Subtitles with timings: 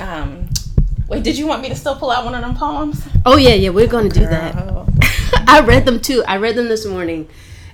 [0.00, 0.48] Um,
[1.08, 3.06] wait, did you want me to still pull out one of them poems?
[3.24, 4.54] Oh yeah, yeah, we're gonna do that.
[5.48, 6.24] I read them too.
[6.26, 7.28] I read them this morning.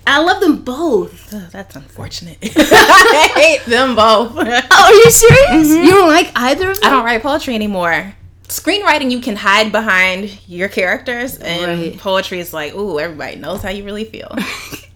[0.06, 1.32] I love them both.
[1.32, 2.38] Ugh, that's unfortunate.
[2.42, 4.32] I hate them both.
[4.36, 5.68] Oh, are you serious?
[5.68, 5.84] Mm-hmm.
[5.84, 6.86] You don't like either of them?
[6.86, 8.14] I don't write poetry anymore.
[8.48, 11.98] Screenwriting, you can hide behind your characters, and Right.
[11.98, 14.34] poetry is like, ooh, everybody knows how you really feel.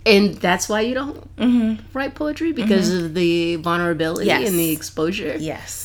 [0.07, 1.83] And that's why you don't mm-hmm.
[1.97, 2.63] write poetry mm-hmm.
[2.63, 4.49] because of the vulnerability Yes.
[4.49, 5.37] and the exposure.
[5.39, 5.84] yes.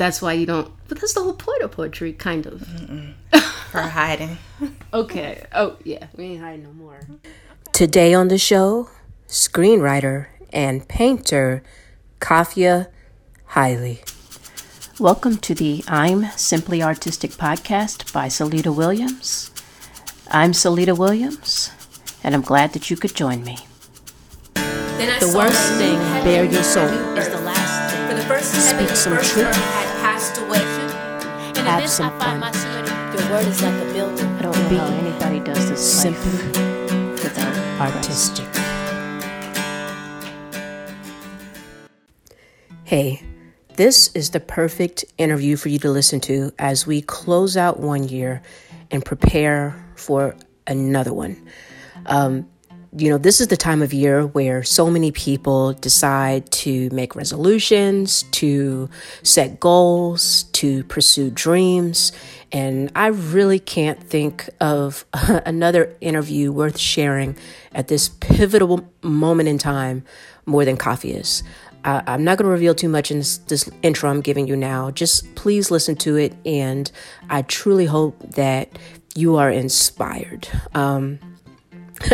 [0.00, 0.72] That's why you don't.
[0.88, 2.66] But that's the whole point of poetry, kind of.
[3.70, 4.38] For hiding.
[4.94, 5.44] Okay.
[5.52, 7.00] Oh yeah, we ain't hiding no more.
[7.70, 8.88] Today on the show,
[9.28, 11.62] screenwriter and painter
[12.18, 12.88] Kafia
[13.48, 13.98] Haile.
[14.98, 19.50] Welcome to the I'm Simply Artistic podcast by Celita Williams.
[20.30, 21.70] I'm Celita Williams,
[22.24, 23.58] and I'm glad that you could join me.
[24.54, 26.88] The worst thing, bare your soul.
[27.16, 28.08] is the last thing.
[28.08, 29.89] For the first Speak some truth.
[31.70, 32.40] Have this some fun.
[33.14, 34.26] Your word is like a building.
[34.26, 36.32] I don't know how anybody does this simply
[37.12, 38.48] without artistic.
[42.82, 43.22] Hey,
[43.76, 48.08] this is the perfect interview for you to listen to as we close out one
[48.08, 48.42] year
[48.90, 50.34] and prepare for
[50.66, 51.40] another one.
[52.06, 52.49] Um,
[52.96, 57.14] you know, this is the time of year where so many people decide to make
[57.14, 58.90] resolutions, to
[59.22, 62.10] set goals, to pursue dreams.
[62.50, 67.36] And I really can't think of another interview worth sharing
[67.72, 70.02] at this pivotal moment in time
[70.46, 71.44] more than Kafia's.
[71.84, 74.56] I, I'm not going to reveal too much in this, this intro I'm giving you
[74.56, 74.90] now.
[74.90, 76.90] Just please listen to it, and
[77.30, 78.78] I truly hope that
[79.14, 80.48] you are inspired.
[80.74, 81.20] Um,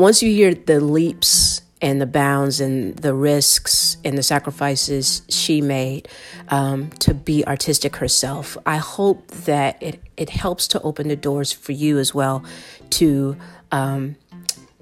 [0.00, 5.60] once you hear the leaps and the bounds and the risks and the sacrifices she
[5.60, 6.08] made
[6.48, 11.52] um, to be artistic herself, I hope that it, it helps to open the doors
[11.52, 12.42] for you as well
[12.90, 13.36] to
[13.72, 14.16] um,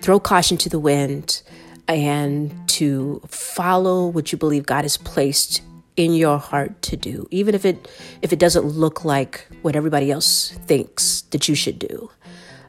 [0.00, 1.42] throw caution to the wind
[1.88, 5.62] and to follow what you believe God has placed
[5.96, 7.88] in your heart to do even if it
[8.22, 12.08] if it doesn't look like what everybody else thinks that you should do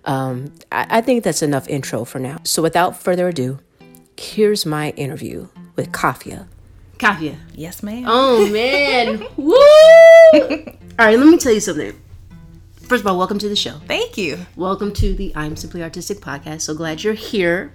[0.06, 3.60] um, I, I think that's enough intro for now so without further ado
[4.18, 6.48] here's my interview with kafia
[7.00, 7.38] Kafia.
[7.56, 8.04] Yes, ma'am.
[8.06, 9.26] Oh man.
[9.38, 9.56] Woo!
[11.00, 11.94] All right, let me tell you something.
[12.74, 13.80] First of all, welcome to the show.
[13.88, 14.38] Thank you.
[14.58, 16.62] Welcome to the I'm Simply Artistic podcast.
[16.62, 17.74] So glad you're here.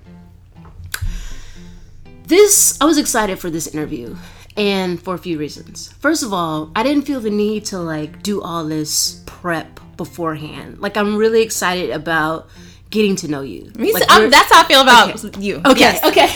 [2.27, 4.15] This, I was excited for this interview
[4.57, 5.93] and for a few reasons.
[5.99, 10.81] First of all, I didn't feel the need to like do all this prep beforehand.
[10.81, 12.49] Like, I'm really excited about
[12.91, 13.71] getting to know you.
[13.75, 14.11] Like.
[14.11, 15.61] Um, that's how I feel about you.
[15.67, 15.81] Okay.
[15.81, 16.05] Yes.
[16.05, 16.29] Okay.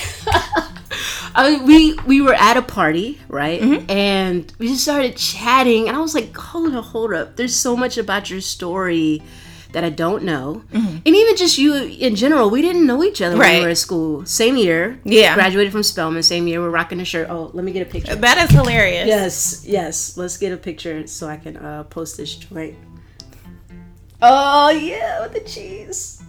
[1.35, 3.61] I, we we were at a party, right?
[3.61, 3.91] Mm-hmm.
[3.91, 7.37] And we just started chatting, and I was like, "Hold up, hold up!
[7.37, 9.23] There's so much about your story
[9.73, 12.49] that I don't know, and even just you in general.
[12.51, 13.59] We didn't know each other when Mm-hmm.
[13.59, 14.25] We were in school.
[14.27, 15.35] Same year, Yeah.
[15.35, 16.23] Graduated from Spelman.
[16.23, 16.61] Same year.
[16.61, 17.29] We're rocking a shirt.
[17.31, 18.15] Oh, let me get a picture.
[18.17, 19.07] That is hilarious.
[19.07, 20.17] Yes, yes.
[20.17, 22.77] Let's get a picture so I can uh, post this joint.
[24.21, 26.23] Oh yeah, with the cheese.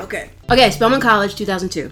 [0.00, 0.30] Okay.
[0.50, 1.90] Okay, Spelman College, 2002.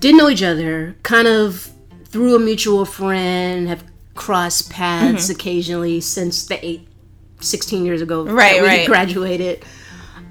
[0.00, 0.96] Didn't know each other.
[1.02, 1.70] Kind of
[2.06, 3.68] through a mutual friend.
[3.68, 6.86] Have crossed paths occasionally since the eight,
[7.40, 8.24] 16 years ago.
[8.24, 8.86] that Right, we right.
[8.94, 9.64] Graduated.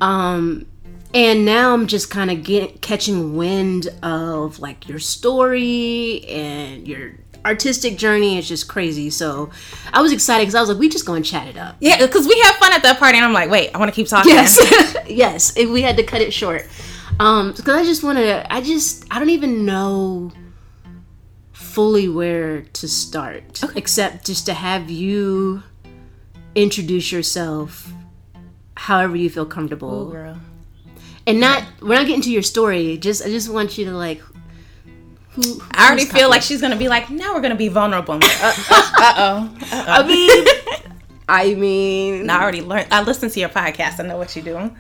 [0.04, 0.66] Um,
[1.14, 7.14] and now I'm just kind of get catching wind of like your story and your
[7.46, 8.38] artistic journey.
[8.38, 9.10] It's just crazy.
[9.10, 9.50] So
[9.94, 11.78] I was excited because I was like, we just go and chat it up.
[11.80, 13.96] Yeah, because we have fun at that party, and I'm like, wait, I want to
[13.96, 14.32] keep talking.
[14.32, 14.60] Yes,
[15.08, 15.56] yes.
[15.56, 16.68] If we had to cut it short,
[17.20, 18.52] um, because I just want to.
[18.54, 20.32] I just I don't even know
[21.54, 25.64] fully where to start, except just to have you
[26.56, 27.92] introduce yourself,
[28.84, 30.38] however you feel comfortable, girl.
[31.26, 31.64] and not.
[31.82, 32.98] We're not getting to your story.
[32.98, 34.22] Just I just want you to like.
[35.36, 38.16] Who, I already feel like she's gonna be like, now we're gonna be vulnerable.
[38.16, 39.58] Like, uh oh.
[39.72, 40.46] I mean,
[41.28, 42.88] I mean, I already learned.
[42.92, 44.00] I listened to your podcast.
[44.00, 44.76] I know what you're doing.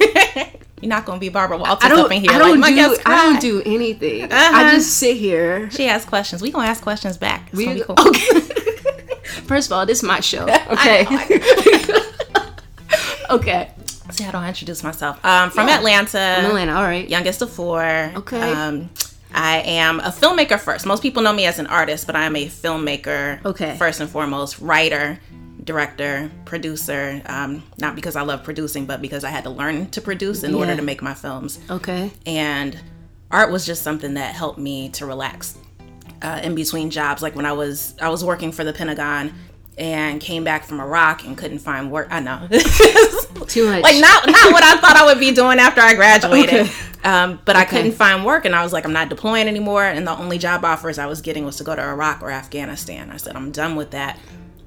[0.82, 2.06] you're not gonna be Barbara Walters I don't.
[2.06, 2.32] up in here.
[2.32, 2.96] I don't like, do.
[3.06, 4.24] I don't do anything.
[4.32, 4.50] Uh-huh.
[4.56, 5.70] I just sit here.
[5.70, 6.42] She asks questions.
[6.42, 7.48] We gonna ask questions back.
[7.52, 7.94] It's We- cool.
[8.08, 8.40] Okay.
[9.46, 10.42] First of all, this is my show.
[10.70, 11.06] Okay.
[13.30, 13.70] Okay.
[14.10, 15.22] See, how do I introduce myself?
[15.24, 15.76] Um, from Yeah.
[15.78, 16.18] Atlanta.
[16.18, 16.72] Atlanta.
[16.74, 17.08] All right.
[17.08, 17.84] youngest of four.
[18.16, 18.40] Okay.
[18.52, 18.88] Um,
[19.34, 20.86] I am a filmmaker first.
[20.86, 23.44] Most people know me as an artist, but I am a filmmaker.
[23.44, 23.76] Okay.
[23.76, 25.18] First and foremost, writer,
[25.62, 27.20] director, producer.
[27.26, 30.54] Um, not because I love producing, but because I had to learn to produce in
[30.54, 31.58] order to make my films.
[31.68, 32.10] Okay.
[32.24, 32.80] And
[33.30, 35.58] art was just something that helped me to relax.
[36.22, 37.20] uh, in between jobs.
[37.22, 39.32] Like when I was I was working for the Pentagon
[39.76, 42.08] and came back from Iraq and couldn't find work.
[42.10, 42.48] I know.
[43.48, 43.82] Too much.
[43.82, 46.70] like not not what I thought I would be doing after I graduated.
[47.04, 49.84] Um, but I couldn't find work, and I was like, I'm not deploying anymore.
[49.84, 53.10] And the only job offers I was getting was to go to Iraq or Afghanistan.
[53.10, 54.18] I said I'm done with that.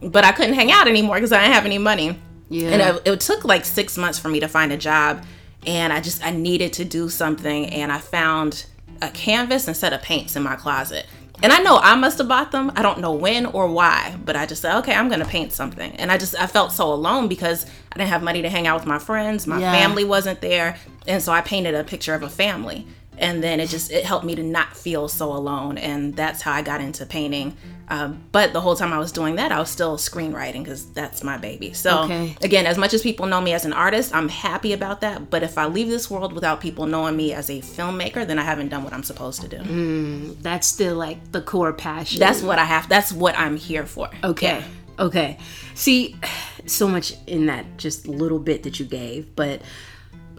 [0.02, 2.18] But I couldn't hang out anymore because I didn't have any money.
[2.50, 2.70] Yeah.
[2.70, 5.26] And it, it took like six months for me to find a job,
[5.68, 8.66] and I just I needed to do something, and I found
[9.02, 11.06] a canvas and set of paints in my closet.
[11.44, 12.72] And I know I must have bought them.
[12.76, 15.92] I don't know when or why, but I just said, okay, I'm gonna paint something.
[15.96, 18.80] And I just I felt so alone because I didn't have money to hang out
[18.80, 19.48] with my friends.
[19.48, 19.72] My Yeah.
[19.72, 20.78] family wasn't there,
[21.08, 22.86] and so I painted a picture of a family.
[23.22, 26.52] And then it just it helped me to not feel so alone, and that's how
[26.52, 27.56] I got into painting.
[27.88, 31.24] Um, but the whole time I was doing that, I was still screenwriting because that's
[31.24, 31.74] my baby.
[31.74, 32.36] So Okay.
[32.42, 35.30] again, as much as people know me as an artist, I'm happy about that.
[35.30, 38.44] But if I leave this world without people knowing me as a filmmaker, then I
[38.44, 40.36] haven't done what I'm supposed to do.
[40.42, 42.20] That's still like the core passion.
[42.20, 42.88] That's what I have.
[42.90, 44.10] That's what I'm here for.
[44.24, 44.64] Okay.
[44.98, 45.38] Okay.
[45.76, 46.16] See,
[46.66, 49.62] so much in that just little bit that you gave, but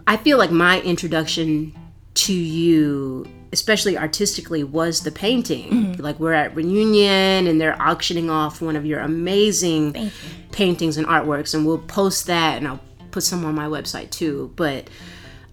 [0.07, 1.73] I feel like my introduction
[2.15, 5.97] to you, especially artistically, was the painting.
[5.97, 10.11] Like we're at reunion and they're auctioning off one of your amazing
[10.51, 12.81] paintings and artworks, and we'll post that and I'll
[13.11, 14.51] put some on my website too.
[14.55, 14.89] But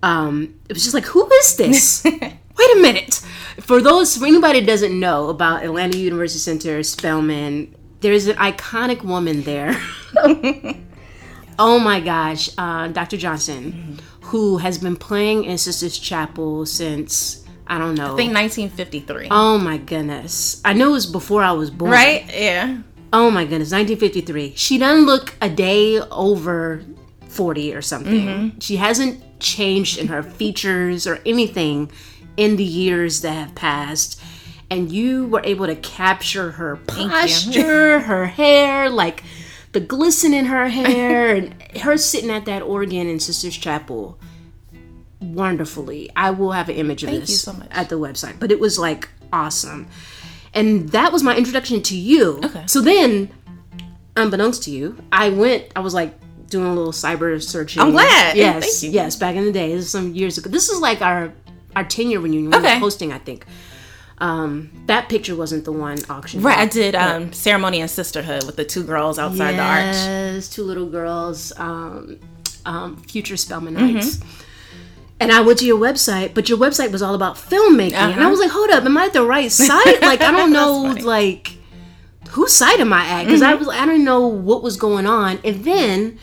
[0.03, 2.05] um, it was just like, who is this?
[2.61, 3.15] Wait a minute.
[3.61, 9.03] For those, for anybody that doesn't know about Atlanta University Center, Spelman, there's an iconic
[9.03, 9.81] woman there.
[11.59, 13.17] oh my gosh, uh, Dr.
[13.17, 18.15] Johnson, who has been playing in Sisters Chapel since, I don't know.
[18.15, 19.29] I think 1953.
[19.31, 20.61] Oh my goodness.
[20.65, 21.91] I know it was before I was born.
[21.91, 22.25] right?
[22.33, 22.79] Yeah.
[23.13, 24.55] Oh my goodness, 1953.
[24.57, 26.83] She doesn't look a day over
[27.29, 28.27] 40 or something.
[28.27, 28.59] Mm-hmm.
[28.61, 31.91] She hasn't changed in her features or anything
[32.37, 34.21] in the years that have passed.
[34.71, 39.25] And you were able to capture her posture, her hair, like
[39.73, 44.19] the glisten in her hair, and her sitting at that organ in Sisters Chapel
[45.21, 46.11] wonderfully.
[46.17, 48.39] I will have an image of Thank this so at the website.
[48.41, 49.89] But it was like awesome.
[50.55, 52.41] And that was my introduction to you.
[52.45, 52.65] Okay.
[52.67, 53.31] So then,
[54.17, 56.15] unbeknownst to you, I went, I was like
[56.49, 57.83] doing a little cyber searching.
[57.83, 58.37] I'm glad.
[58.37, 58.81] Yes.
[58.81, 58.99] Thank you.
[58.99, 59.73] Yes, back in the day.
[59.75, 60.51] This is some years ago.
[60.51, 61.33] This is like our
[61.77, 62.51] our 10 year reunion.
[62.51, 62.79] We Okay.
[62.81, 63.47] hosting, I think.
[64.21, 66.43] Um, that picture wasn't the one auction.
[66.43, 66.59] Right.
[66.59, 69.95] I did um, ceremony and sisterhood with the two girls outside the arch.
[69.95, 72.19] Yes, two little girls, um,
[72.67, 74.17] um, future Spelmanites.
[74.17, 74.41] Mm-hmm.
[75.21, 78.21] And I went to your website, but your website was all about filmmaking, and I
[78.21, 78.31] Uh-huh.
[78.31, 80.01] was like, "Hold up, am I at the right site?
[80.03, 80.85] Like, I don't know.
[80.95, 81.05] Mm-hmm.
[81.07, 81.53] like,
[82.31, 83.25] whose site am I at?
[83.25, 86.19] Because I was, I didn't know what was going on." And then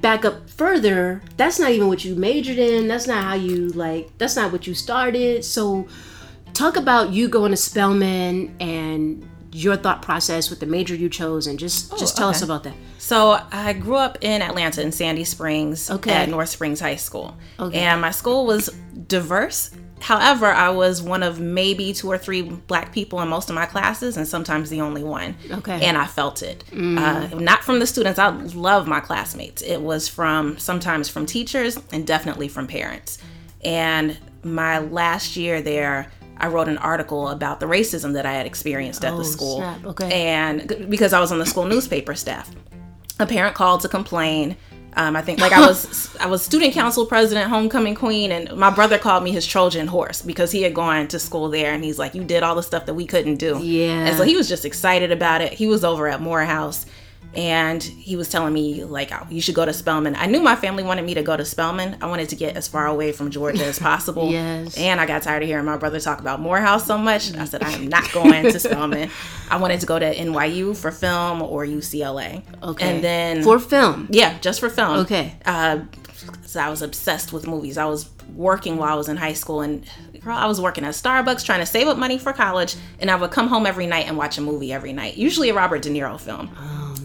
[0.00, 2.88] back up further, that's not even what you majored in.
[2.88, 4.10] That's not how you like.
[4.18, 5.42] That's not what you started.
[5.44, 5.86] So,
[6.60, 11.46] talk about you going to Spelman and your thought process with the major you chose,
[11.48, 12.74] and just just tell us Oh, about that.
[12.98, 16.12] So I grew up in Atlanta in Sandy Springs Okay.
[16.12, 17.36] at North Springs High School.
[17.58, 17.80] Okay.
[17.80, 18.68] And my school was
[19.08, 19.70] diverse.
[20.00, 23.66] However, I was one of maybe two or three black people in most of my
[23.66, 25.34] classes, and sometimes the only one.
[25.50, 25.84] Okay.
[25.84, 26.62] And I felt it.
[26.72, 28.18] Uh, not from the students.
[28.18, 29.62] I love my classmates.
[29.62, 33.18] It was from sometimes from teachers and definitely from parents.
[33.64, 36.10] And my last year there,
[36.40, 39.62] I wrote an article about the racism that I had experienced at Oh, the school.
[39.84, 40.10] Okay.
[40.26, 42.50] And because I was on the school newspaper staff
[43.18, 44.56] a parent called to complain.
[44.94, 48.70] Um, I think like I was I was student council president, homecoming queen, and my
[48.70, 51.96] brother called me his Trojan horse because he had gone to school there, and he's
[51.98, 54.06] like, "You did all the stuff that we couldn't do." Yeah.
[54.08, 55.52] and so he was just excited about it.
[55.52, 56.86] He was over at Morehouse,
[57.34, 60.56] and he was telling me like, oh, "You should go to Spelman." I knew my
[60.56, 61.96] family wanted me to go to Spelman.
[62.00, 64.30] I wanted to get as far away from Georgia as possible.
[64.30, 64.76] Yes.
[64.76, 67.34] and I got tired of hearing my brother talk about Morehouse so much.
[67.36, 69.10] I said, "I am not going to Spelman."
[69.50, 72.42] I wanted to go to NYU for film or UCLA.
[72.62, 72.94] Okay.
[72.96, 74.08] and then for film.
[74.10, 74.98] yeah, just for film.
[75.00, 75.34] Okay.
[75.44, 75.80] Uh,
[76.44, 77.78] so I was obsessed with movies.
[77.78, 79.84] I was working while I was in high school, and
[80.20, 83.16] girl, I was working at Starbucks trying to save up money for college, and I
[83.16, 85.90] would come home every night and watch a movie every night, usually a Robert De
[85.90, 86.48] Niro film.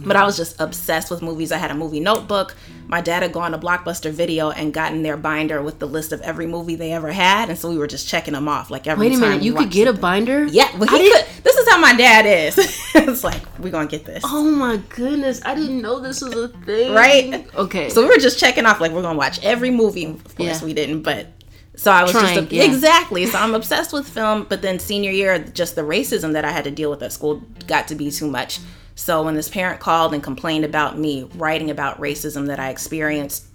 [0.06, 1.52] But I was just obsessed with movies.
[1.52, 2.56] I had a movie notebook.
[2.88, 6.22] My dad had gone to Blockbuster Video and gotten their binder with the list of
[6.22, 9.10] every movie they ever had, and so we were just checking them off like every
[9.10, 9.30] Wait a time.
[9.32, 10.46] minute, you could get a binder?
[10.46, 11.26] Yeah, well, he could.
[11.44, 12.58] This is how my dad is.
[12.96, 14.24] it's like we're gonna get this.
[14.26, 16.94] Oh my goodness, I didn't know this was a thing.
[16.94, 17.48] Right?
[17.56, 17.90] Okay.
[17.90, 20.06] So we were just checking off, like we're gonna watch every movie.
[20.06, 20.66] Of course, Yeah.
[20.66, 21.28] we didn't, but
[21.76, 22.64] so I was Trying, just a, yeah.
[22.64, 23.26] exactly.
[23.26, 26.64] So I'm obsessed with film, but then senior year, just the racism that I had
[26.66, 28.60] to deal with at school got to be too much.
[28.96, 33.46] So when this parent called and complained about me writing about racism that I experienced,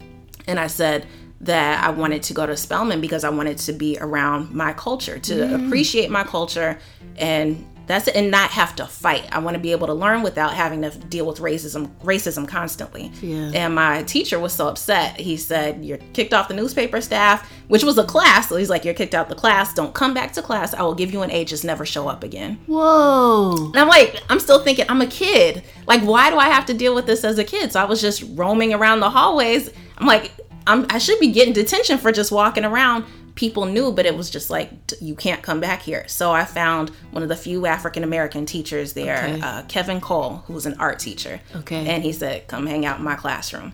[0.46, 1.06] and I said
[1.42, 5.18] that I wanted to go to Spelman because I wanted to be around my culture,
[5.18, 5.66] to Mm.
[5.66, 6.78] appreciate my culture
[7.16, 10.22] and that's it and not have to fight i want to be able to learn
[10.22, 13.50] without having to deal with racism racism constantly Yeah.
[13.54, 17.84] and my teacher was so upset he said you're kicked off the newspaper staff which
[17.84, 20.42] was a class so he's like you're kicked out the class don't come back to
[20.42, 23.66] class i will give you an a just never show up again Whoa.
[23.66, 25.62] and I'm like, I'm still thinking, I'm a kid.
[25.86, 27.72] Like, why do I have to deal with this as a kid?
[27.72, 29.70] So I was just roaming around the hallways.
[29.98, 30.32] I'm like,
[30.66, 33.04] I'm, I should be getting detention for just walking around.
[33.40, 34.70] People knew, but it was just like,
[35.00, 36.04] you can't come back here.
[36.08, 39.40] So I found one of the few African American teachers there, Okay.
[39.40, 41.40] uh, Kevin Cole, who was an art teacher.
[41.56, 41.86] Okay.
[41.88, 43.70] And he said, come hang out in my classroom,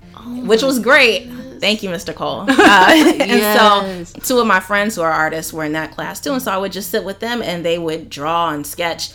[0.46, 1.28] which was great.
[1.58, 2.14] Thank you, Mr.
[2.14, 2.46] Cole.
[2.76, 6.32] Uh, and so two of my friends who are artists were in that class too
[6.32, 9.10] and so i would just sit with them and they would draw and sketch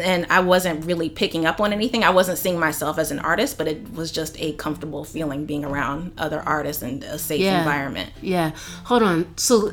[0.00, 3.56] and i wasn't really picking up on anything i wasn't seeing myself as an artist
[3.56, 7.58] but it was just a comfortable feeling being around other artists and a safe Yeah.
[7.60, 8.50] environment Yeah.
[8.84, 9.26] Hold on.
[9.36, 9.72] So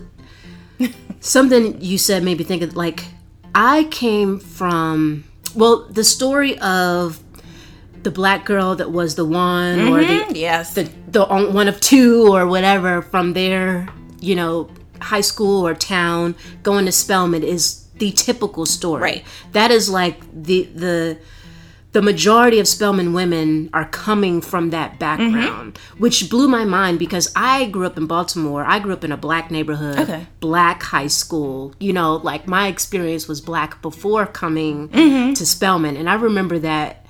[1.19, 3.05] something you said made me think of like
[3.55, 5.25] I came from
[5.55, 7.21] well, the story of
[8.01, 11.79] the black girl that was the one or the mm-hmm, yes the the one of
[11.79, 13.87] two or whatever from their
[14.19, 19.01] you know high school or town going to Spelman is the typical story.
[19.01, 19.25] Right.
[19.51, 21.17] That is like the the
[21.93, 27.31] the majority of Spelman women are coming from that background, which blew my mind because
[27.35, 28.65] I grew up in Baltimore.
[28.65, 30.25] I grew up in a black neighborhood, Okay.
[30.39, 31.73] black high school.
[31.79, 35.33] You know, like my experience was black before coming Mm-hmm.
[35.33, 37.05] to Spelman, and I remember that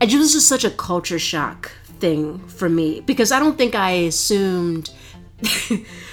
[0.00, 3.90] it was just such a culture shock thing for me because I don't think I
[3.90, 4.90] assumed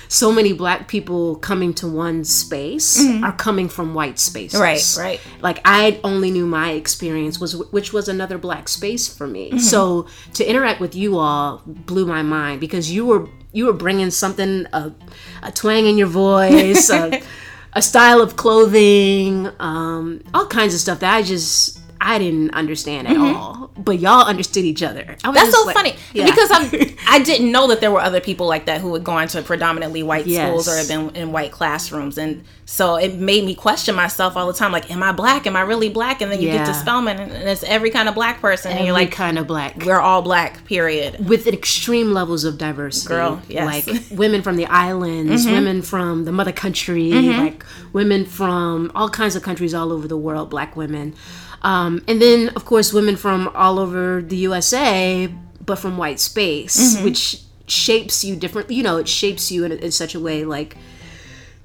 [0.08, 4.60] so many black people coming to one space are coming from white spaces.
[4.60, 5.02] Mm-hmm.
[5.02, 5.42] Right, right.
[5.42, 9.50] Like I only knew my experience was which was another black space for me.
[9.50, 9.60] Mm-hmm.
[9.60, 14.12] So to interact with you all blew my mind because you were you were bringing
[14.12, 14.92] something a,
[15.42, 17.22] a twang in your voice, a,
[17.74, 23.08] a style of clothing, um, all kinds of stuff that I just I didn't understand
[23.08, 23.72] at all.
[23.78, 25.02] But y'all understood each other.
[25.04, 25.34] Mm-hmm.
[25.34, 26.26] That's so like- funny Yeah.
[26.28, 26.70] because I'm,
[27.08, 30.04] I didn't know that there were other people like that who had gone to predominantly
[30.04, 30.48] white Yes.
[30.48, 34.48] schools or had been in white classrooms, and so it made me question myself all
[34.48, 34.72] the time.
[34.72, 35.46] Like, am I black?
[35.48, 36.22] Am I really black?
[36.22, 36.82] And then you get to Yeah.
[36.82, 39.84] Spelman, and it's every kind of black person, and you're like, kind of black.
[39.84, 40.64] we're all black.
[40.66, 41.28] Period.
[41.28, 43.08] with extreme levels of diversity.
[43.16, 43.88] Girl, yes.
[43.88, 49.36] Like women from the islands, women from the mother country, like women from all kinds
[49.36, 51.14] of countries all over the world, black women.
[51.72, 55.28] Um, and then, of course, women from all over the USA,
[55.66, 58.76] but from white space, which shapes you differently.
[58.76, 60.78] You know, it shapes you in, in such a way like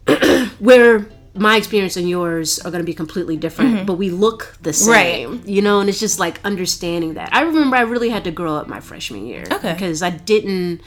[0.59, 4.73] where my experience and yours are going to be completely different, but we look the
[4.73, 5.47] same, Right.
[5.49, 7.29] you know, and it's just like understanding that.
[7.33, 9.73] I remember I really had to grow up my freshman year Okay.
[9.75, 10.81] because I didn't.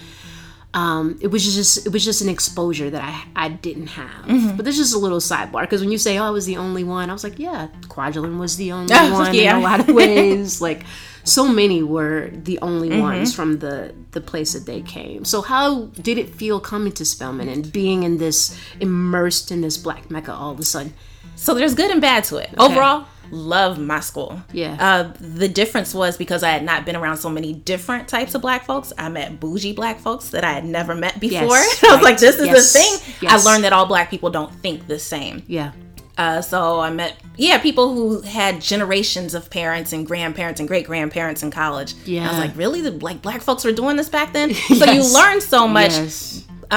[0.76, 4.26] Um, it was just it was just an exposure that I I didn't have.
[4.26, 4.56] Mm-hmm.
[4.56, 6.84] But this is a little sidebar because when you say oh I was the only
[6.84, 9.52] one, I was like yeah, Kwajalein was the only Oh, one yeah.
[9.58, 10.62] in a lot of ways.
[10.62, 10.84] like
[11.26, 13.02] so many were the only Mm-hmm.
[13.02, 15.26] ones from the the place that they came.
[15.26, 19.78] So how did it feel coming to Spelman and being in this immersed in this
[19.78, 20.94] black mecca all of a sudden?
[21.36, 22.50] So there's good and bad to it.
[22.58, 24.42] Overall, love my school.
[24.52, 24.78] Yeah.
[24.80, 28.42] Uh, the difference was because I had not been around so many different types of
[28.42, 28.94] black folks.
[28.98, 31.42] I met bougie black folks that I had never met before.
[31.58, 32.04] Yes, I was right.
[32.04, 33.18] like, this is Yes, the thing.
[33.22, 33.46] yes.
[33.46, 35.44] I learned that all black people don't think the same.
[35.48, 35.72] Yeah.
[36.16, 40.86] Uh, so I met, yeah, people who had generations of parents and grandparents and great
[40.86, 41.96] grandparents in college.
[42.06, 42.28] Yeah.
[42.28, 42.82] I was like, really?
[42.82, 44.54] The, like black folks were doing this back then?
[44.54, 45.92] So you learn so much.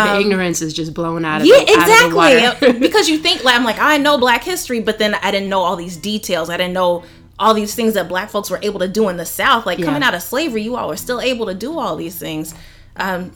[0.04, 0.14] Yes.
[0.16, 2.72] the ignorance is just blown out of Um, Yeah, the, out of exactly.
[2.80, 5.60] because you think like I'm like I know Black history, but then I didn't know
[5.60, 6.50] all these details.
[6.50, 7.04] I didn't know
[7.38, 9.66] all these things that Black folks were able to do in the South.
[9.66, 12.54] Like coming out of slavery, you all were still able to do all these things.
[12.96, 13.30] Um,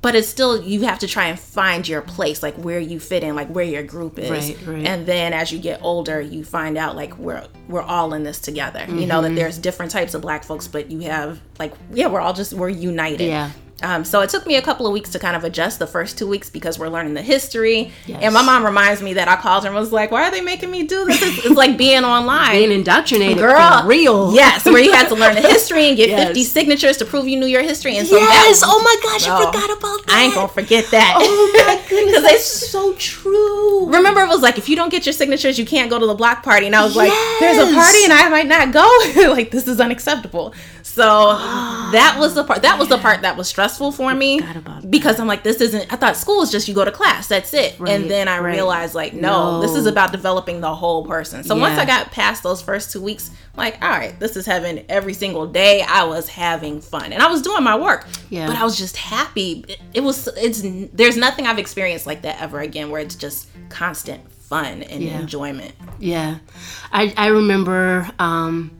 [0.00, 3.22] but it's still you have to try and find your place, like where you fit
[3.22, 4.30] in, like where your group is.
[4.30, 4.86] Right, right.
[4.86, 8.38] And then as you get older, you find out like we're we're all in this
[8.38, 8.84] together.
[8.86, 9.34] You know Mm-hmm.
[9.34, 12.52] that there's different types of Black folks, but you have like yeah, we're all just
[12.52, 13.26] we're united.
[13.28, 13.50] Yeah.
[13.82, 16.16] Um, so it took me a couple of weeks to kind of adjust the first
[16.16, 17.90] two weeks because we're learning the history.
[18.06, 18.20] Yes.
[18.22, 20.40] And my mom reminds me that I called her and was like, "Why are they
[20.40, 21.20] making me do this?
[21.20, 24.32] It's, it's like being online." Being indoctrinated Girl, for real.
[24.32, 26.28] Yes, where you had to learn the history and get Yes.
[26.28, 27.96] 50 signatures to prove you knew your history.
[27.96, 28.62] And so Yes.
[28.62, 30.14] was- Oh my gosh, I Oh, forgot about that.
[30.16, 31.14] I ain't gonna forget that.
[31.18, 33.86] Oh my goodness, that's so true.
[33.92, 36.14] Remember, it was like if you don't get your signatures, you can't go to the
[36.14, 36.66] block party.
[36.66, 39.30] And I was like, "There's a party, and I might not go.
[39.32, 40.54] like this is unacceptable."
[40.86, 41.06] So
[41.92, 42.60] that was the part.
[42.62, 44.90] That was the part that was stressful for me Forgot about that.
[44.90, 47.54] because I'm like, "This isn't." I thought school is just you go to class, that's
[47.54, 47.80] it.
[47.80, 48.52] Right, and then I right.
[48.54, 49.60] realized, like, no, No.
[49.62, 51.42] this is about developing the whole person.
[51.42, 54.84] So once I got past those first two weeks, like, all right, this is heaven.
[54.90, 58.06] Every single day, I was having fun, and I was doing my work.
[58.28, 58.46] Yeah.
[58.46, 59.64] But I was just happy.
[59.66, 60.28] It, it was.
[60.36, 60.62] It's.
[60.92, 65.18] There's nothing I've experienced like that ever again, where it's just constant fun and Yeah.
[65.18, 65.72] enjoyment.
[65.98, 66.36] Yeah,
[66.92, 68.10] I I remember.
[68.18, 68.70] Um,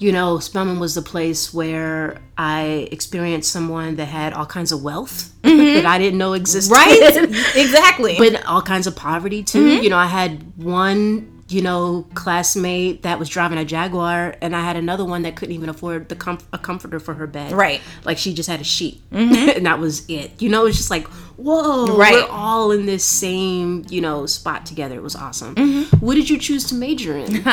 [0.00, 4.82] you know, Spelman was the place where I experienced someone that had all kinds of
[4.82, 5.74] wealth mm-hmm.
[5.74, 6.72] that I didn't know existed.
[6.72, 6.98] Right?
[7.54, 8.16] exactly.
[8.18, 9.68] but all kinds of poverty too.
[9.74, 9.82] Mm-hmm.
[9.84, 14.62] You know, I had one, you know, classmate that was driving a Jaguar, and I
[14.62, 17.52] had another one that couldn't even afford the comf- a comforter for her bed.
[17.52, 17.82] Right.
[18.04, 19.50] like she just had a sheet, mm-hmm.
[19.56, 20.40] and that was it.
[20.40, 22.14] You know, it's just like, whoa, Right.
[22.14, 24.94] we're all in this same, you know, spot together.
[24.94, 25.84] It was awesome.
[26.00, 27.44] What did you choose to major in?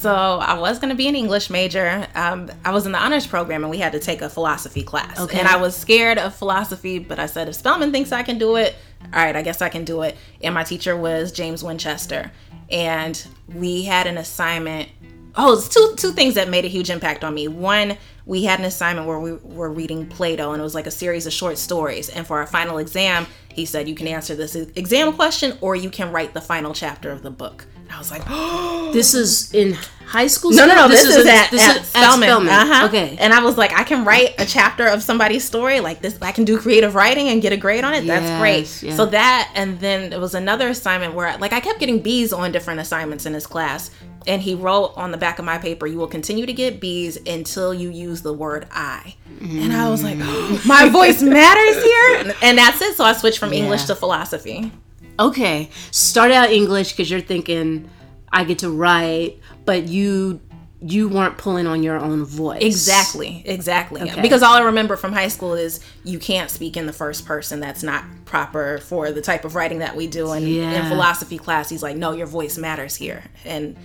[0.00, 2.06] So I was going to be an English major.
[2.14, 5.20] Um, I was in the honors program and we had to take a philosophy class.
[5.20, 5.38] Okay.
[5.38, 8.56] And I was scared of philosophy, but I said, if Spelman thinks I can do
[8.56, 8.76] it,
[9.12, 10.16] all right, I guess I can do it.
[10.42, 12.32] And my teacher was James Winchester.
[12.70, 13.22] And
[13.54, 14.88] we had an assignment.
[15.36, 17.46] Oh, it's two two things that made a huge impact on me.
[17.48, 20.90] One, we had an assignment where we were reading Plato, and it was like a
[20.90, 22.08] series of short stories.
[22.08, 25.90] And for our final exam, he said, "You can answer this exam question, or you
[25.90, 27.66] can write the final chapter of the book."
[28.00, 29.74] And I was like, This is in
[30.06, 30.50] high school.
[30.50, 30.88] No, no, no.
[30.88, 32.48] This, is, in- at, this at is Spelman.
[32.48, 32.86] Uh-huh.
[32.88, 33.16] Okay.
[33.20, 36.18] And I was like, I can write a chapter of somebody's story like this.
[36.20, 38.06] I can do creative writing and get a grade on it.
[38.06, 38.82] That's great.
[38.82, 38.96] yeah.
[38.96, 42.50] So that, and then it was another assignment where, like, I kept getting B's on
[42.50, 43.90] different assignments in his class.
[44.26, 47.16] And he wrote on the back of my paper, "You will continue to get B's
[47.26, 50.18] until you use the word I." And I was like,
[50.66, 52.96] "My voice matters here," and, and that's it.
[52.96, 54.70] So I switched from English to philosophy.
[55.20, 57.88] Okay start out english because you're thinking
[58.32, 60.40] i get to write but you
[60.82, 64.00] you weren't pulling on your own voice Exactly, exactly.
[64.00, 64.22] Okay.
[64.22, 67.60] Because all I remember from high school is you can't speak in the first person.
[67.60, 70.30] That's not proper for the type of writing that we do.
[70.32, 70.82] And Yeah.
[70.82, 73.76] in philosophy class, he's like, "No, your voice matters here." And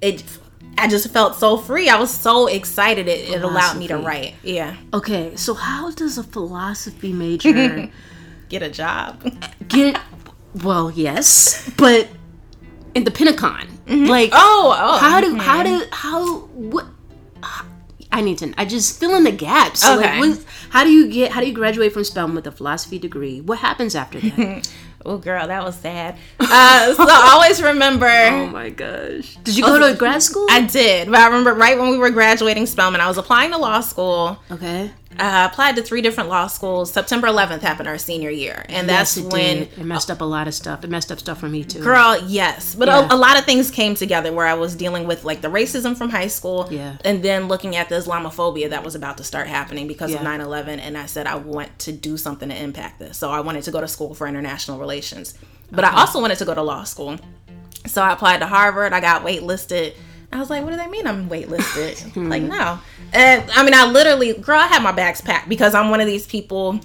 [0.00, 0.24] it,
[0.78, 1.90] I just felt so free.
[1.90, 3.06] I was so excited.
[3.06, 4.32] It, it allowed me to write.
[4.42, 7.90] Yeah, okay so how does a philosophy major
[8.48, 9.22] get a job.
[9.68, 10.00] get
[10.54, 12.08] well yes but
[12.94, 14.98] in the pentagon like Oh, oh.
[14.98, 16.86] how do how do how what
[18.12, 18.52] I need to.
[18.58, 19.82] I just fill in the gaps.
[19.82, 20.18] So, Okay.
[20.20, 21.30] Like, what, how do you get?
[21.30, 23.40] How do you graduate from Spelman with a philosophy degree?
[23.40, 24.68] What happens after that?
[25.06, 26.16] Oh, girl, that was sad.
[26.38, 28.06] Uh, so always remember.
[28.06, 29.36] oh my gosh!
[29.44, 30.46] Did you go to grad school?
[30.50, 33.56] I did, but I remember right when we were graduating Spelman, I was applying to
[33.58, 34.38] law school.
[34.50, 34.90] okay.
[35.18, 36.92] I applied to three different law schools.
[36.92, 39.78] September 11th happened our senior year, and that's it when, did.
[39.78, 40.84] it messed up a lot of stuff.
[40.84, 41.80] It messed up stuff for me too.
[41.82, 43.08] girl, yes, but Yeah.
[43.10, 45.96] a, a lot of things came together where I was dealing with like the racism
[45.96, 46.96] from high school, Yeah.
[47.04, 50.78] and then looking at the Islamophobia that was about to start happening because of 9/11,
[50.78, 53.18] and I said I want to do something to impact this.
[53.18, 55.34] So I wanted to go to school for international relations,
[55.72, 57.18] but I also wanted to go to law school.
[57.86, 58.92] So I applied to Harvard.
[58.92, 59.94] I got waitlisted.
[60.32, 62.00] I was like, what do they mean I'm waitlisted?
[62.10, 62.28] Hmm.
[62.28, 62.78] like, no.
[63.12, 66.06] And I mean, I literally, girl, I had my bags packed because I'm one of
[66.06, 66.80] these people.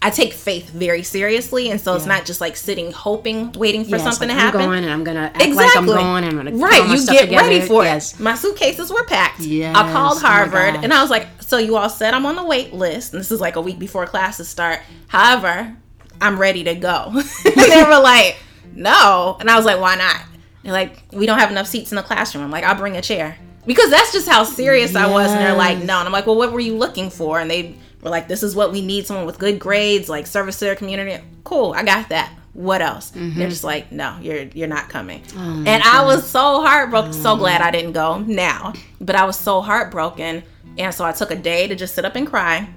[0.00, 3.96] I take faith very seriously, and so it's not just like sitting, hoping, waiting for
[3.96, 4.60] Yes, something like, to happen.
[4.60, 6.88] I'm going and I'm gonna act like I'm going and I'm gonna right.
[6.88, 7.48] You get together.
[7.48, 8.14] ready for yes.
[8.14, 8.20] it.
[8.20, 9.40] My suitcases were packed.
[9.40, 10.84] Yes, I called oh Harvard gosh.
[10.84, 13.32] and I was like, "So you all said I'm on the wait list, and this
[13.32, 14.80] is like a week before classes start.
[15.08, 15.76] However,
[16.20, 17.10] I'm ready to go."
[17.44, 18.36] and they were like,
[18.74, 20.22] "No," and I was like, "Why not?"
[20.64, 23.02] They're like, "We don't have enough seats in the classroom." I'm like, "I'll bring a
[23.02, 26.26] chair." Because that's just how serious I was, and they're like, "No," and I'm like,
[26.26, 29.06] "Well, what were you looking for?" And they were like, "This is what we need:
[29.06, 32.32] someone with good grades, like service to their community." Cool, I got that.
[32.54, 33.10] What else?
[33.10, 33.48] They're mm-hmm.
[33.48, 37.12] just like, "No, you're you're not coming." Oh and I was so heartbroken.
[37.12, 37.36] So oh.
[37.36, 40.42] glad I didn't go now, but I was so heartbroken,
[40.78, 42.68] and so I took a day to just sit up and cry.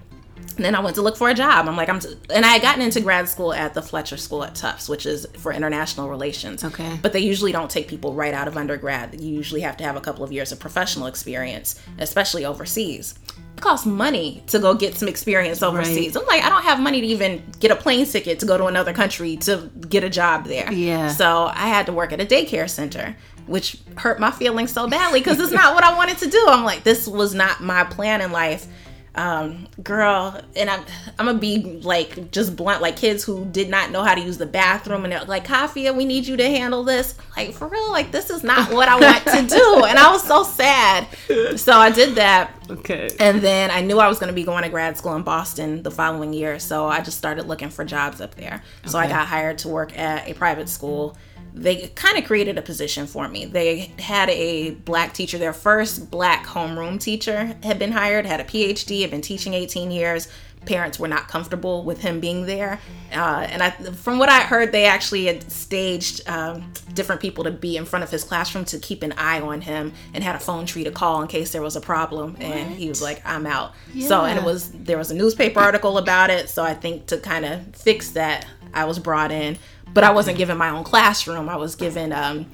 [0.58, 1.68] And then I went to look for a job.
[1.68, 2.02] I'm like, I'm,
[2.34, 5.28] and I had gotten into grad school at the Fletcher School at Tufts, which is
[5.38, 6.64] for international relations.
[6.64, 7.00] Okay.
[7.02, 9.22] But they usually don't take people right out of undergrad.
[9.22, 13.18] You usually have to have a couple of years of professional experience, especially overseas.
[13.56, 16.16] It costs money to go get some experience overseas.
[16.16, 16.22] Right.
[16.22, 18.66] I'm like, I don't have money to even get a plane ticket to go to
[18.66, 20.72] another country to get a job there.
[20.72, 21.10] Yeah.
[21.10, 23.16] So I had to work at a daycare center,
[23.46, 26.46] which hurt my feelings so badly because it's not what I wanted to do.
[26.48, 28.68] I'm like, this was not my plan in life
[29.18, 30.82] um girl and i'm
[31.18, 34.38] i'm gonna be like just blunt like kids who did not know how to use
[34.38, 37.90] the bathroom and they're like kafia we need you to handle this like for real
[37.92, 41.08] like this is not what i want to do and i was so sad
[41.60, 43.10] so i did that Okay.
[43.22, 45.84] and then I knew I was going to be going to grad school in Boston
[45.84, 46.60] the following year.
[46.60, 48.62] So I just started looking for jobs up there.
[48.86, 51.16] So I got hired to work at a private school.
[51.62, 53.46] They kind of created a position for me.
[53.46, 58.44] They had a black teacher, their first black homeroom teacher had been hired, had a
[58.44, 60.28] PhD, had been teaching 18 years.
[60.66, 62.80] Parents were not comfortable with him being there.
[63.14, 67.52] Uh, and I, from what I heard, they actually had staged um, different people to
[67.52, 70.40] be in front of his classroom to keep an eye on him and had a
[70.40, 72.36] phone tree to call in case there was a problem.
[72.42, 73.74] And he was like, I'm out.
[74.02, 77.18] So, and it was there was a newspaper article about it so i think to
[77.18, 79.58] kind of fix that i was brought in
[79.94, 81.50] but I wasn't given my own classroom.
[81.50, 82.46] I was given um,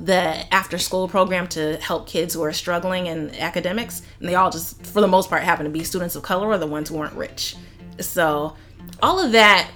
[0.00, 4.50] the after school program to help kids who are struggling in academics, and they all
[4.50, 6.96] just, for the most part, happen to be students of color or the ones who
[6.96, 7.56] weren't rich.
[8.00, 8.56] So,
[9.02, 9.70] all of that.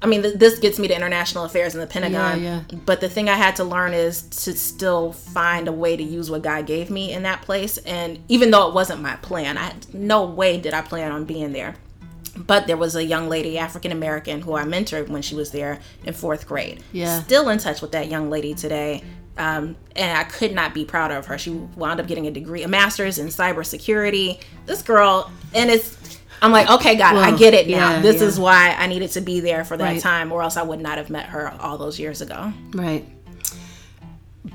[0.00, 2.42] I mean, th- this gets me to international affairs in the Pentagon.
[2.42, 6.02] Yeah, But the thing I had to learn is to still find a way to
[6.02, 7.78] use what God gave me in that place.
[7.78, 11.24] And even though it wasn't my plan, I had no way did I plan on
[11.24, 11.76] being there.
[12.36, 15.80] But there was a young lady, African American, who I mentored when she was there
[16.04, 16.82] in fourth grade.
[16.92, 17.20] Yeah.
[17.22, 19.02] Still in touch with that young lady today.
[19.36, 21.38] Um, and I could not be prouder of her.
[21.38, 24.40] She wound up getting a degree, a master's in cybersecurity.
[24.66, 27.92] This girl, and it's, I'm like, okay, God, I get it now.
[27.92, 28.28] yeah, this yeah.
[28.28, 30.00] is why I needed to be there for that Right.
[30.00, 32.52] time, or else I would not have met her all those years ago.
[32.74, 33.06] Right.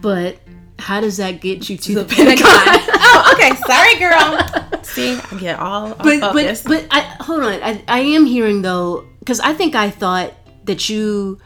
[0.02, 0.38] But
[0.80, 2.46] how does that get you to the, Pentagon.
[2.46, 3.56] oh, okay.
[3.56, 4.72] Sorry, girl.
[4.98, 7.54] See, I get all but but but I hold on.
[7.62, 10.34] I, I am hearing though because I think I thought
[10.64, 11.40] that you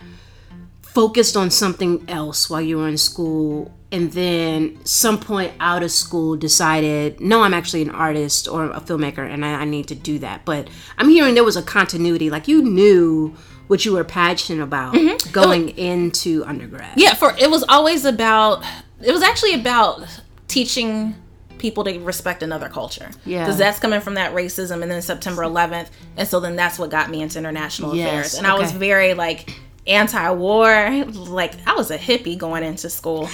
[0.81, 5.91] focused on something else while you were in school, and then some point out of
[5.91, 9.95] school decided, no, I'm actually an artist or a filmmaker, and I, I need to
[9.95, 10.45] do that.
[10.45, 13.35] But I'm hearing there was a continuity, like you knew
[13.67, 15.31] what you were passionate about mm-hmm.
[15.31, 16.93] going into undergrad.
[16.97, 18.63] yeah, for it was always about.
[19.01, 20.05] It was actually about
[20.47, 21.15] teaching
[21.61, 23.09] people to respect another culture.
[23.25, 23.45] Yeah.
[23.45, 26.89] because that's coming from that racism, and then September 11th, and so then that's what
[26.89, 31.89] got me into international Yes, affairs, and I was very like anti-war like i was
[31.89, 33.27] a hippie going into school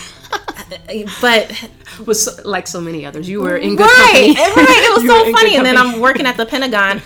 [1.21, 1.69] but
[2.05, 3.27] was so- like so many others.
[3.29, 4.65] You were in good right, company.
[4.65, 4.83] right.
[4.89, 5.55] It was so funny.
[5.57, 5.77] And then.
[5.77, 7.01] I'm working at the Pentagon,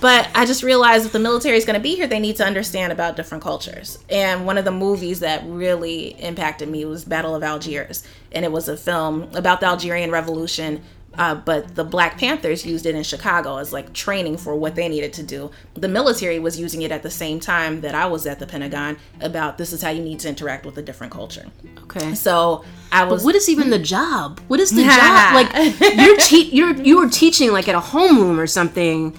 [0.00, 2.44] but I just realized if the military is going to be here, they need to
[2.44, 3.98] understand about different cultures.
[4.08, 8.52] And one of the movies that really impacted me was Battle of Algiers, and it
[8.52, 10.82] was a film about the Algerian Revolution.
[11.16, 14.88] Uh, but the Black Panthers used it in Chicago as like training for what they
[14.88, 15.48] needed to do.
[15.74, 18.96] The military was using it at the same time that I was at the Pentagon
[19.20, 21.46] about this is how you need to interact with a different culture.
[21.84, 22.16] okay.
[22.16, 24.40] So I was What is even the job?
[24.48, 25.34] What is the job?
[25.34, 29.16] Like you're te- you're you were teaching like at a homeroom or something,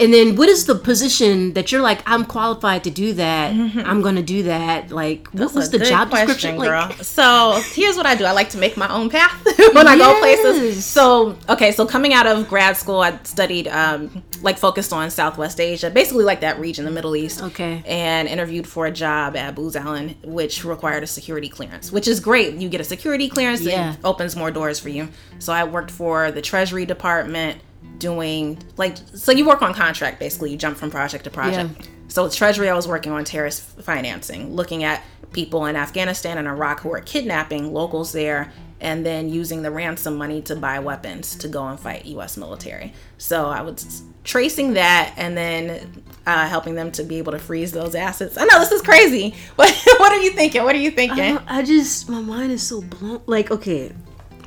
[0.00, 3.52] and then what is the position that you're like I'm qualified to do that?
[3.52, 4.90] I'm gonna do that.
[4.90, 6.56] Like what was the job question, description?
[6.58, 8.24] Like so here's what I do.
[8.24, 10.84] I like to make my own path when I go places.
[10.84, 15.60] So okay, so coming out of grad school, I studied um, like focused on Southwest
[15.60, 17.42] Asia, basically like that region, the Middle East.
[17.42, 17.82] Okay.
[17.86, 22.20] And interviewed for a job at Booz Allen, which required a security clearance, which is
[22.20, 22.54] great.
[22.54, 23.94] You get a security clearance, Yeah.
[23.94, 25.08] it opens more doors for you.
[25.38, 27.60] So I worked for the Treasury Department
[27.98, 31.86] doing like so you work on contract basically you jump from project to project Yeah.
[32.08, 35.02] so with treasury i was working on terrorist financing looking at
[35.32, 40.16] people in afghanistan and iraq who are kidnapping locals there and then using the ransom
[40.16, 45.12] money to buy weapons to go and fight us military so i was tracing that
[45.16, 48.72] and then uh, helping them to be able to freeze those assets i know this
[48.72, 52.20] is crazy what, what are you thinking what are you thinking I, I just my
[52.20, 53.22] mind is so blown.
[53.26, 53.92] Like okay,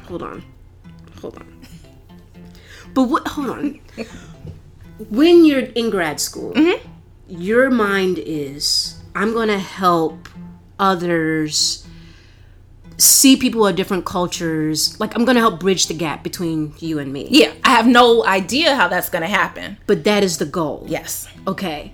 [0.08, 0.44] hold on,
[1.22, 1.55] hold on.
[2.96, 3.28] But what?
[3.28, 3.80] Hold on.
[5.10, 6.80] when you're in grad school, mm-hmm.
[7.28, 10.28] your mind is I'm going to help
[10.80, 11.86] others
[12.98, 14.98] see people of different cultures.
[15.00, 17.28] Like I'm going to help bridge the gap between you and me.
[17.30, 20.86] yeah i have no idea how that's going to happen But that is the goal.
[20.88, 21.92] yes Okay.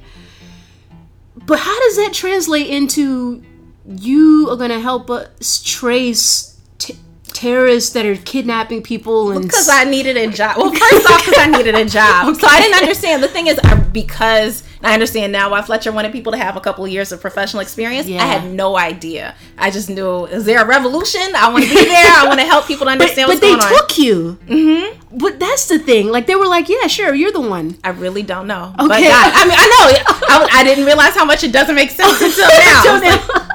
[1.48, 3.42] But how does that translate into
[3.86, 6.98] you are going to help us trace t-
[7.34, 10.58] terrorists that are kidnapping people and because I needed a job.
[10.58, 12.36] Well, first off, because I needed a job.
[12.36, 13.24] So I didn't understand.
[13.24, 16.62] The thing is, I, because I understand now why Fletcher wanted people to have a
[16.62, 18.08] couple of years of professional experience.
[18.08, 18.24] Yeah.
[18.24, 19.36] I had no idea.
[19.58, 21.22] I just knew, is there a revolution?
[21.36, 22.08] I want to be there.
[22.18, 23.70] I want to help people to understand but what's they going on.
[23.88, 24.38] took you.
[24.48, 25.18] Mm-hmm.
[25.18, 26.08] But that's the thing.
[26.08, 27.78] Like they were like, yeah, sure, you're the one.
[27.84, 28.74] I really don't know.
[28.78, 29.10] But Okay.
[29.10, 30.18] God, I mean, I know.
[30.30, 32.98] I, I didn't realize how much it doesn't make sense until now.
[32.98, 33.10] okay.
[33.12, 33.51] I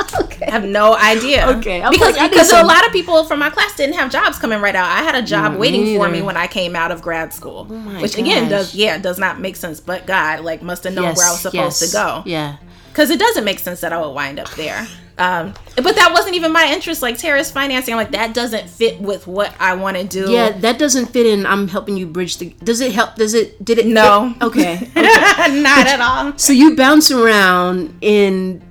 [0.50, 1.46] have no idea.
[1.58, 4.38] Okay, I'm because like, because a lot of people from my class didn't have jobs
[4.38, 4.86] coming right out.
[4.88, 8.00] I had a job waiting for me when I came out of grad school, my
[8.02, 9.80] which again does yeah does not make sense.
[9.80, 12.56] But God like must have known where I was supposed to go Yeah.
[12.88, 14.86] because it doesn't make sense that I would wind up there.
[15.18, 17.00] Um, but that wasn't even my interest.
[17.00, 20.30] Like terrorist financing, I'm like that doesn't fit with what I want to do.
[20.30, 21.46] Yeah, that doesn't fit in.
[21.46, 22.50] I'm helping you bridge the.
[22.62, 23.14] Does it help?
[23.14, 23.64] Does it?
[23.64, 23.86] Did it?
[23.86, 24.34] No.
[24.34, 24.42] fit?
[24.46, 24.90] Okay.
[24.94, 26.36] not at all.
[26.36, 28.62] so you bounce around in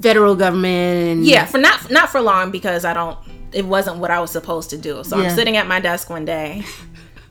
[0.00, 3.18] federal government and Yeah, for not not for long because I don't.
[3.52, 5.02] It wasn't what I was supposed to do.
[5.04, 5.24] So Yeah.
[5.24, 6.64] I'm sitting at my desk one day.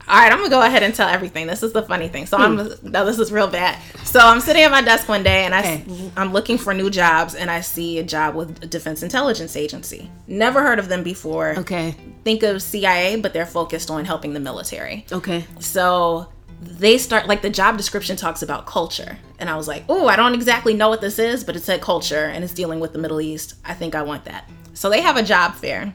[0.10, 1.46] All right, I'm gonna go ahead and tell everything.
[1.46, 2.26] This is the funny thing.
[2.26, 2.90] So I'm hmm.
[2.90, 3.78] no, this is real bad.
[4.04, 5.84] So I'm sitting at my desk one day and I Okay.
[6.18, 10.10] I'm looking for new jobs and I see a job with a Defense Intelligence Agency.
[10.28, 11.60] Never heard of them before.
[11.60, 11.96] Okay.
[12.24, 15.06] Think of CIA, but they're focused on helping the military.
[15.12, 15.46] Okay.
[15.60, 16.28] So
[16.62, 19.18] they start like the job description talks about culture.
[19.40, 21.82] And i was like oh i don't exactly know what this is but it said
[21.82, 23.56] culture and it's dealing with the middle east.
[23.64, 24.50] I think i want that.
[24.74, 25.94] So they have a job fair.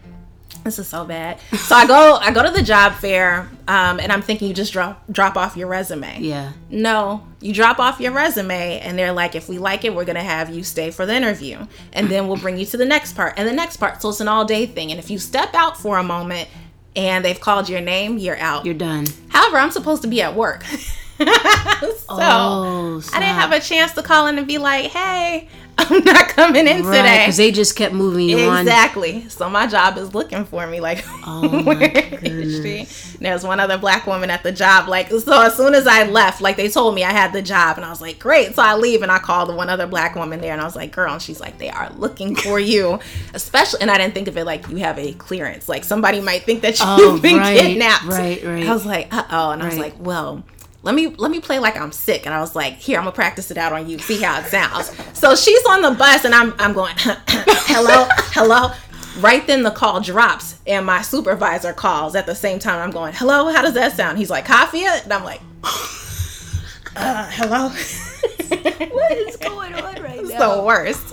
[0.62, 1.38] This is so bad.
[1.58, 4.72] So i go i go to the job fair um, and i'm thinking you just
[4.72, 6.20] drop drop off your resume.
[6.20, 6.52] Yeah.
[6.70, 10.22] no you drop off your resume and they're like if we like it we're to
[10.22, 13.34] have you stay for the interview and then we'll bring you to the next part
[13.36, 14.90] and the next part so it's an all day thing.
[14.90, 16.48] And if you step out for a moment
[16.96, 19.06] and they've called your name you're out You're done.
[19.28, 20.64] However, I'm supposed to be at work.
[21.18, 21.24] so
[22.08, 26.28] Oh, I didn't have a chance to call in and be like, hey, I'm not
[26.28, 27.18] coming in Right, today.
[27.18, 28.60] because they just kept moving you on.
[28.60, 29.28] Exactly.
[29.28, 30.80] So my job is looking for me.
[30.80, 31.80] Like, Oh where
[32.22, 33.16] is she?
[33.18, 34.88] There's one other black woman at the job.
[34.88, 37.76] Like, so as soon as I left, like they told me I had the job,
[37.76, 38.54] and I was like, great.
[38.54, 40.76] So I leave and I called the one other black woman there, and I was
[40.76, 42.98] like, girl, and she's like, they are looking for you,
[43.34, 43.80] especially.
[43.80, 45.68] And I didn't think of it like you have a clearance.
[45.68, 48.04] Like somebody might think that you've Oh, been right, kidnapped.
[48.04, 48.66] right, right.
[48.66, 50.44] I was like, uh oh, and I was like, well
[50.84, 52.26] let me let me play like I'm sick.
[52.26, 54.46] And I was like, here, I'm gonna practice it out on you, see how it
[54.46, 54.92] sounds.
[55.18, 58.70] So she's on the bus and I'm I'm going, hello, hello.
[59.20, 62.80] Right then the call drops and my supervisor calls at the same time.
[62.80, 64.18] I'm going, hello, how does that sound?
[64.18, 65.02] He's like, Kafia?
[65.04, 65.40] And I'm like,
[66.96, 67.70] uh, hello.
[68.90, 70.20] What is going on right now?
[70.20, 71.12] it's the worst.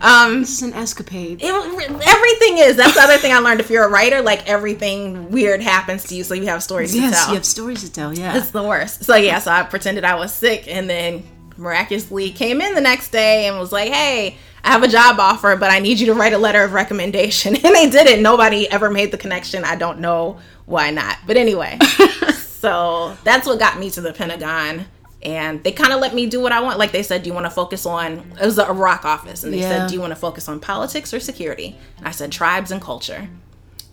[0.00, 1.40] Um, This is an escapade.
[1.42, 2.76] it, everything is.
[2.76, 3.60] That's the other thing I learned.
[3.60, 6.98] If you're a writer, like everything weird happens to you, so you have stories to
[7.00, 7.28] yes, tell.
[7.30, 8.12] you have stories to tell.
[8.16, 8.36] Yeah.
[8.36, 9.04] It's the worst.
[9.04, 11.22] So yeah, so I pretended I was sick and then
[11.56, 15.56] miraculously came in the next day and was like, "Hey, I have a job offer,
[15.56, 18.20] but I need you to write a letter of recommendation." And they did it.
[18.20, 19.64] Nobody ever made the connection.
[19.64, 21.16] I don't know why not.
[21.26, 21.78] But anyway,
[22.34, 24.86] so that's what got me to the Pentagon.
[25.24, 26.78] And they kind of let me do what I want.
[26.78, 28.18] Like they said, do you want to focus on?
[28.40, 29.68] It was the Iraq office, and they Yeah.
[29.68, 31.76] said, do you want to focus on politics or security?
[31.98, 33.28] And I said tribes and culture.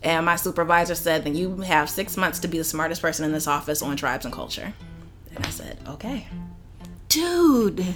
[0.02, 3.32] And my supervisor said, then you have six months to be the smartest person in
[3.32, 4.74] this office on tribes and culture.
[5.34, 6.26] And I said, okay.
[7.08, 7.94] Dude.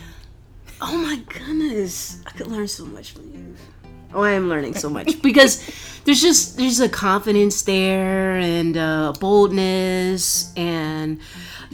[0.80, 2.22] Oh my goodness.
[2.26, 3.56] I could learn so much from you.
[4.14, 5.62] Oh, I am learning so much because
[6.04, 11.20] there's just there's a confidence there and uh, boldness and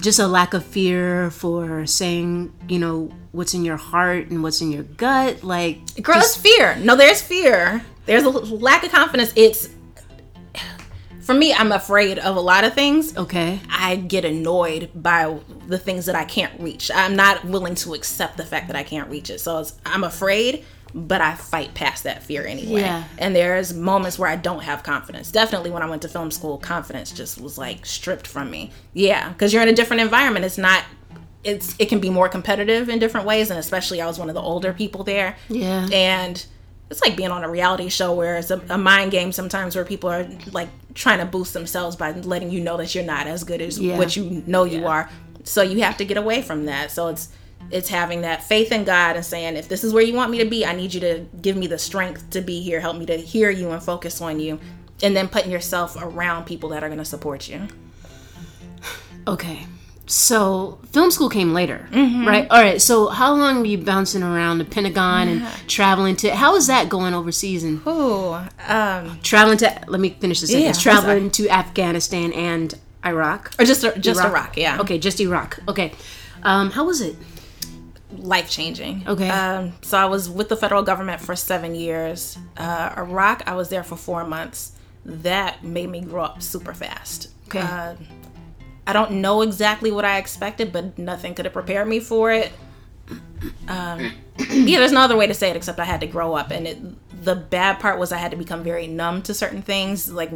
[0.00, 4.60] just a lack of fear for saying you know what's in your heart and what's
[4.60, 5.42] in your gut.
[5.42, 6.76] Like Girl, it's fear.
[6.76, 7.84] No, there's fear.
[8.06, 9.32] There's a lack of confidence.
[9.36, 9.68] It's,
[11.20, 13.16] for me, I'm afraid of a lot of things.
[13.16, 16.90] okay, I get annoyed by the things that I can't reach.
[16.92, 19.40] I'm not willing to accept the fact that I can't reach it.
[19.40, 22.80] So I'm afraid, but I fight past that fear anyway.
[22.82, 23.04] Yeah.
[23.18, 25.30] And there's moments where I don't have confidence.
[25.30, 28.70] Definitely when I went to film school, confidence just was like stripped from me.
[28.92, 30.44] Yeah, because you're in a different environment.
[30.44, 30.84] It's not.
[31.44, 34.34] It's it can be more competitive in different ways, and especially I was one of
[34.34, 35.36] the older people there.
[35.48, 35.88] Yeah.
[35.92, 36.44] And
[36.90, 39.84] it's like being on a reality show where it's a, a mind game sometimes where
[39.84, 43.44] people are like trying to boost themselves by letting you know that you're not as
[43.44, 43.96] good as Yeah.
[43.96, 45.08] what you know you are.
[45.44, 46.90] So you have to get away from that.
[46.90, 47.30] So it's
[47.70, 50.38] it's having that faith in God and saying, if this is where you want me
[50.38, 53.06] to be, I need you to give me the strength to be here, help me
[53.06, 54.58] to hear you and focus on you,
[55.02, 57.66] and then putting yourself around people that are going to support you.
[59.26, 59.66] okay.
[60.06, 62.26] So film school came later, Mm-hmm.
[62.26, 62.46] right?
[62.50, 62.82] All right.
[62.82, 66.34] So how long were you bouncing around the Pentagon and traveling to?
[66.34, 68.34] How was that going overseas and Ooh,
[68.66, 69.84] um, traveling to?
[69.86, 70.52] Let me finish this.
[70.52, 72.74] Yeah, traveling to Afghanistan and
[73.06, 73.52] Iraq.
[73.58, 74.80] or just just Iraq, yeah.
[74.80, 75.60] Okay, just Iraq.
[75.68, 75.92] Okay.
[76.42, 77.16] Um, how was it?
[78.18, 79.04] Life changing.
[79.06, 79.28] Okay.
[79.28, 82.38] Um, so I was with the federal government for seven years.
[82.56, 84.72] Uh, Iraq, I was there for four months.
[85.04, 87.30] That made me grow up super fast.
[87.48, 87.60] Okay.
[87.60, 87.94] Uh,
[88.86, 92.52] I don't know exactly what I expected, but nothing could have prepared me for it.
[93.68, 94.12] Um,
[94.50, 96.66] yeah, there's no other way to say it except I had to grow up, and
[96.66, 100.10] it, the bad part was I had to become very numb to certain things.
[100.10, 100.30] Like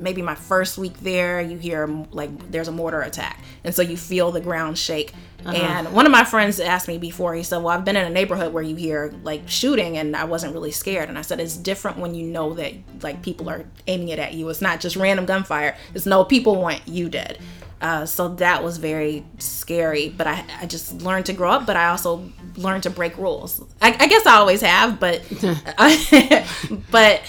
[0.00, 3.96] maybe my first week there, you hear like there's a mortar attack, and so you
[3.96, 5.12] feel the ground shake.
[5.44, 7.34] And one of my friends asked me before.
[7.34, 10.24] He said, "Well, I've been in a neighborhood where you hear like shooting, and I
[10.24, 13.64] wasn't really scared." And I said, "It's different when you know that like people are
[13.86, 14.48] aiming it at you.
[14.48, 15.76] It's not just random gunfire.
[15.94, 17.38] It's no people want you dead."
[17.80, 21.66] Uh, so that was very scary, but I, I just learned to grow up.
[21.66, 23.64] But I also learned to break rules.
[23.80, 25.22] I, I guess I always have, but
[26.90, 27.22] but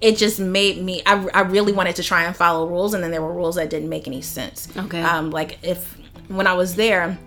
[0.00, 3.10] it just made me I, I really wanted to try and follow rules and then
[3.10, 4.68] there were rules that didn't make any sense.
[4.76, 5.00] Okay.
[5.00, 5.96] um like if
[6.28, 7.18] when i was there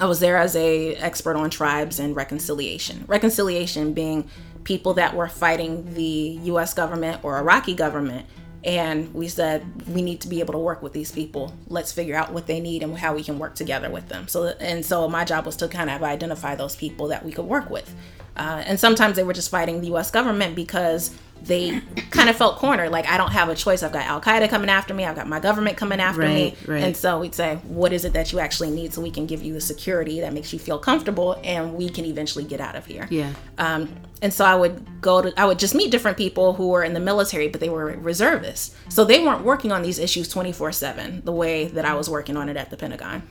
[0.00, 3.04] i was there as a expert on tribes and reconciliation.
[3.06, 4.28] Reconciliation being
[4.64, 8.26] people that were fighting the us government or iraqi government
[8.64, 11.54] and we said we need to be able to work with these people.
[11.68, 14.26] Let's figure out what they need and how we can work together with them.
[14.28, 17.46] So and so my job was to kind of identify those people that we could
[17.46, 17.94] work with
[18.38, 20.10] uh, and sometimes they were just fighting the U.S.
[20.10, 22.90] government because they kind of felt cornered.
[22.90, 23.82] Like I don't have a choice.
[23.82, 25.04] I've got Al Qaeda coming after me.
[25.04, 26.56] I've got my government coming after me.
[26.60, 26.82] Right, right.
[26.82, 29.42] And so we'd say, what is it that you actually need so we can give
[29.42, 32.86] you the security that makes you feel comfortable and we can eventually get out of
[32.86, 33.06] here.
[33.10, 33.32] Yeah.
[33.58, 33.88] Um,
[34.20, 36.92] and so I would go to, I would just meet different people who were in
[36.92, 38.74] the military, but they were reservists.
[38.88, 42.36] So they weren't working on these issues 24 7 the way that I was working
[42.36, 43.22] on it at the Pentagon.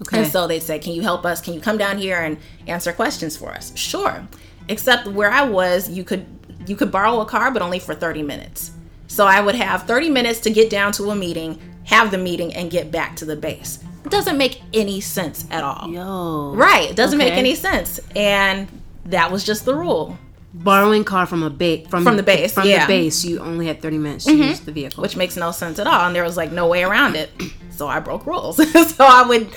[0.00, 0.22] Okay.
[0.22, 1.40] And so they'd say, Can you help us?
[1.40, 3.76] Can you come down here and answer questions for us?
[3.76, 4.26] Sure.
[4.68, 6.26] Except where I was, you could
[6.66, 8.70] you could borrow a car, but only for 30 minutes.
[9.08, 12.54] So I would have 30 minutes to get down to a meeting, have the meeting,
[12.54, 13.82] and get back to the base.
[14.04, 15.88] It doesn't make any sense at all.
[15.90, 16.54] Yo.
[16.54, 16.90] Right.
[16.90, 18.00] It doesn't make any sense.
[18.16, 18.68] And
[19.06, 20.16] that was just the rule.
[20.54, 22.80] Borrowing car from a base from, From the base, From yeah.
[22.80, 22.90] Mm-hmm.
[22.92, 25.02] the base, you only had 30 minutes to use the vehicle.
[25.02, 26.06] which makes no sense at all.
[26.06, 27.30] And there was like no way around it.
[27.72, 28.56] So I broke rules.
[28.96, 29.48] so I would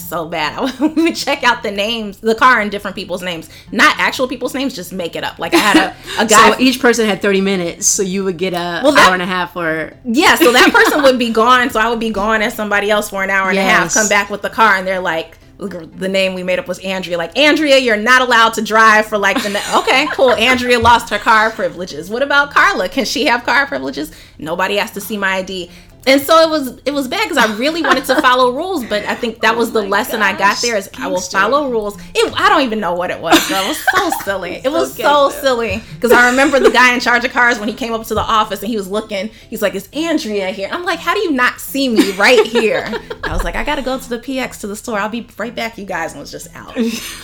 [0.00, 0.58] so bad.
[0.80, 4.54] I would check out the names, the car and different people's names, not actual people's
[4.54, 5.38] names, just make it up.
[5.38, 6.52] Like I had a, a guy.
[6.52, 9.22] so each person had 30 minutes, so you would get a Well, that- hour and
[9.22, 11.70] a half or yeah, so that person would be gone.
[11.70, 13.92] So I would be gone as somebody else for an hour and a half.
[13.94, 15.38] Come back with the car, and they're like.
[15.56, 17.16] The name we made up was Andrea.
[17.16, 20.32] Like Andrea, you're not allowed to drive for like the ne- okay, cool.
[20.32, 22.10] Andrea lost her car privileges.
[22.10, 22.88] What about Carla?
[22.88, 24.10] Can she have car privileges?
[24.36, 25.70] Nobody has to see my ID.
[26.06, 29.04] And so it was it was bad because I really wanted to follow rules, but
[29.04, 31.98] I think that was the lesson I got there is I will follow rules.
[32.14, 33.34] It, I don't even know what it was.
[33.50, 34.60] It was so silly.
[34.64, 37.74] It was so silly because I remember the guy in charge of cars when he
[37.74, 39.28] came up to the office and he was looking.
[39.48, 42.84] He's like, "Is Andrea here?" I'm like, "How do you not see me right here?"
[43.24, 44.98] I was like, "I got to go to the PX to the store.
[44.98, 46.76] I'll be right back, you guys." And was just out.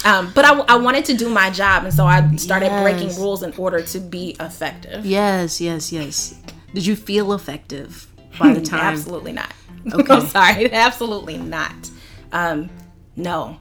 [0.04, 3.42] Um, but I, I wanted to do my job, and so I started breaking rules
[3.42, 5.04] in order to be effective.
[5.04, 6.40] Yes, yes, yes.
[6.74, 8.06] Did you feel effective
[8.40, 8.80] by the time?
[8.80, 9.52] Absolutely not.
[9.94, 10.12] Okay.
[10.12, 10.70] I'm sorry.
[10.88, 11.90] Absolutely not.
[12.32, 12.68] Um,
[13.16, 13.58] no,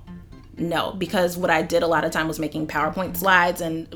[0.57, 3.87] no, because what I did a lot of time was making PowerPoint slides, and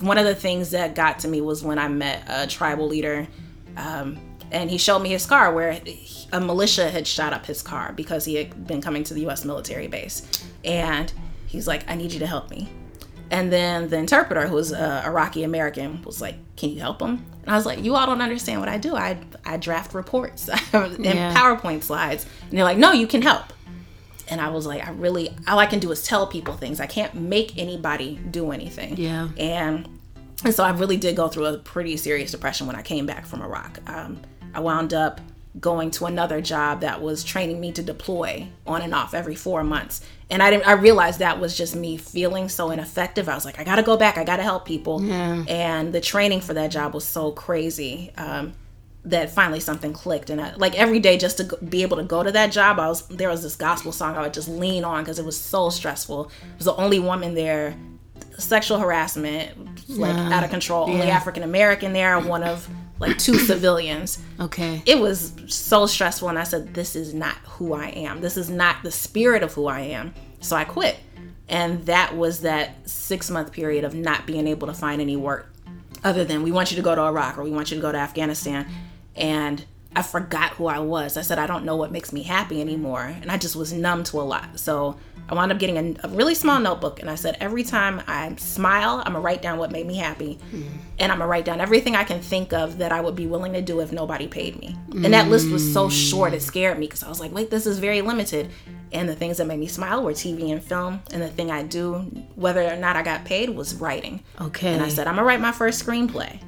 [0.00, 3.28] one of the things that got to me was when I met a tribal leader,
[3.76, 4.18] um,
[4.50, 7.92] and he showed me his car where he- a militia had shot up his car
[7.94, 9.44] because he had been coming to the U.S.
[9.44, 10.22] military base,
[10.64, 11.12] and
[11.46, 12.68] he's like, "I need you to help me."
[13.30, 17.24] And then the interpreter, who was uh, Iraqi American, was like, "Can you help him?"
[17.42, 18.96] And I was like, "You all don't understand what I do.
[18.96, 21.34] I I draft reports and Yeah.
[21.34, 23.52] PowerPoint slides." And they're like, "No, you can help."
[24.30, 26.80] And I was like, "I really all I can do is tell people things.
[26.80, 29.28] I can't make anybody do anything." Yeah.
[29.38, 29.88] And
[30.44, 33.26] and so I really did go through a pretty serious depression when I came back
[33.26, 33.78] from Iraq.
[33.86, 34.20] Um,
[34.54, 35.20] I wound up
[35.60, 39.64] going to another job that was training me to deploy on and off every four
[39.64, 40.00] months.
[40.30, 40.66] And I didn't.
[40.66, 43.28] I realized that was just me feeling so ineffective.
[43.28, 44.18] I was like, I gotta go back.
[44.18, 45.02] I gotta help people.
[45.02, 45.44] Yeah.
[45.48, 48.12] And the training for that job was so crazy.
[48.16, 48.52] Um,
[49.04, 52.02] that finally something clicked and I, like every day just to go, be able to
[52.02, 54.84] go to that job i was there was this gospel song i would just lean
[54.84, 57.76] on because it was so stressful I was the only woman there
[58.38, 64.18] sexual harassment like out of control only african american there one of like two civilians.
[64.40, 64.82] Okay.
[64.86, 68.20] it was so stressful and i said this is not who i am.
[68.20, 70.14] This is not the spirit of who i am.
[70.40, 70.96] So i quit.
[71.48, 75.52] And that was that six month period of not being able to find any work
[76.04, 77.90] other than we want you to go to iraq or we want you to go
[77.92, 78.66] to afghanistan.
[79.16, 79.64] And
[79.96, 81.16] i forgot who i was.
[81.16, 83.02] I said i don't know what makes me happy anymore.
[83.02, 84.60] And i just was numb to a lot.
[84.60, 88.02] So i wound up getting a, a really small notebook and i said every time
[88.06, 90.62] i smile i'm gonna write down what made me happy hmm.
[90.98, 93.52] and I'm gonna write down everything I can think of that I would be willing
[93.54, 94.76] to do if nobody paid me.
[94.92, 95.90] And that list was so hmm.
[95.90, 98.50] short, it scared me because I was like, wait, this is very limited.
[98.92, 101.02] And the things that made me smile were TV and film.
[101.12, 101.98] And the thing I do,
[102.36, 104.22] whether or not I got paid, was writing.
[104.40, 104.72] Okay.
[104.72, 106.40] And I said, I'm gonna write my first screenplay.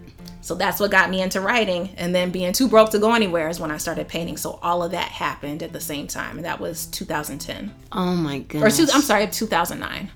[0.42, 1.90] So that's what got me into writing.
[1.96, 4.37] And then being too broke to go anywhere is when I started painting.
[4.37, 6.37] So all of that happened at the same time.
[6.37, 7.74] And that was 2010.
[7.92, 8.76] Oh my Or goodness.
[8.76, 10.11] two, I'm sorry, 2009.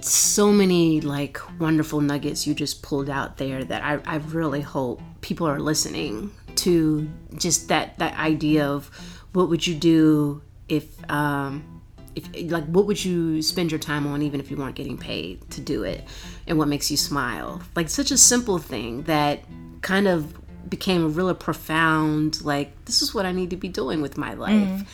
[0.00, 5.00] so many like wonderful nuggets you just pulled out there that I, I really hope
[5.20, 8.90] people are listening to just that that idea of
[9.32, 11.79] what would you do if um
[12.14, 15.48] if like what would you spend your time on even if you weren't getting paid
[15.50, 16.04] to do it?
[16.46, 17.62] And what makes you smile?
[17.76, 19.44] Like such a simple thing that
[19.82, 20.34] kind of
[20.68, 24.34] became a really profound like this is what i need to be doing with my
[24.34, 24.86] life mm.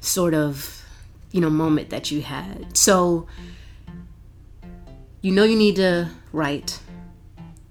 [0.00, 0.82] sort of
[1.32, 2.76] you know moment that you had.
[2.76, 3.26] So
[5.20, 6.78] you know you need to write.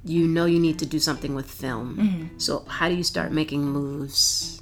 [0.04, 1.98] You know you need to do something with film.
[1.98, 2.40] Mm-hmm.
[2.40, 4.62] So how do you start making moves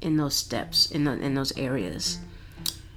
[0.00, 2.18] in those steps in, the, in those areas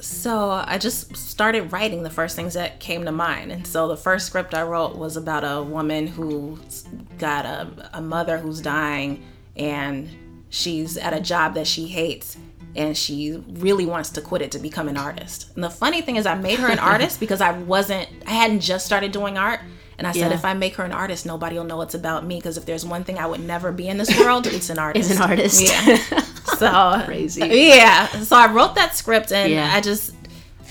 [0.03, 3.51] So I just started writing the first things that came to mind.
[3.51, 6.83] And so the first script I wrote was about a woman who's
[7.17, 9.23] got a, a mother who's dying
[9.55, 10.09] and
[10.49, 12.37] she's at a job that she hates
[12.75, 15.51] and she really wants to quit it to become an artist.
[15.55, 18.59] And the funny thing is I made her an artist because I wasn't I hadn't
[18.59, 19.61] just started doing art
[19.97, 20.37] And I said, Yeah.
[20.37, 22.37] if I make her an artist, nobody will know it's about me.
[22.39, 25.09] Because if there's one thing I would never be in this world, it's an artist.
[25.11, 25.61] It's an artist.
[25.61, 26.25] Yeah.
[26.57, 27.45] So Crazy.
[27.45, 28.07] Yeah.
[28.07, 29.71] So I wrote that script and Yeah.
[29.73, 30.11] I just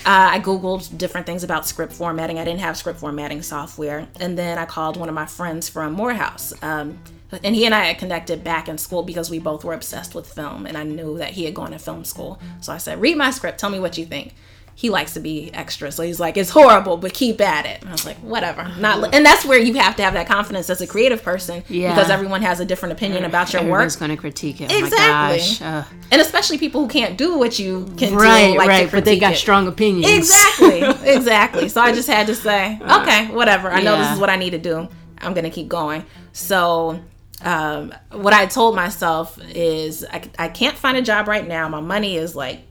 [0.05, 2.37] uh, I googled different things about script formatting.
[2.37, 5.93] I didn't have script formatting software, and then I called one of my friends from
[5.93, 6.53] Morehouse.
[6.61, 6.99] Um,
[7.41, 10.27] and he and I had connected back in school because we both were obsessed with
[10.27, 12.39] film, and I knew that he had gone to film school.
[12.59, 13.59] So I said, "Read my script.
[13.59, 14.35] Tell me what you think."
[14.75, 17.89] He likes to be extra, so he's like, "It's horrible, but keep at it." And
[17.89, 20.69] I was like, "Whatever." Not, li-" and that's where you have to have that confidence
[20.69, 21.93] as a creative person, Yeah.
[21.93, 23.69] because everyone has a different opinion about your work.
[23.71, 24.71] Everyone's going to critique it.
[24.71, 25.03] Oh Exactly.
[25.07, 25.61] my gosh.
[25.61, 28.91] Uh, and especially people who can't do what you can right, do, like to right.
[28.91, 29.37] But they got it.
[29.37, 30.11] strong opinions.
[30.11, 31.69] Exactly, exactly.
[31.69, 33.69] So I just had to say, okay, whatever.
[33.69, 34.87] I know this is what I need to do.
[35.21, 36.03] I'm gonna keep going.
[36.33, 36.99] So,
[37.43, 41.69] um, what I told myself is, I, I can't find a job right now.
[41.69, 42.61] My money is like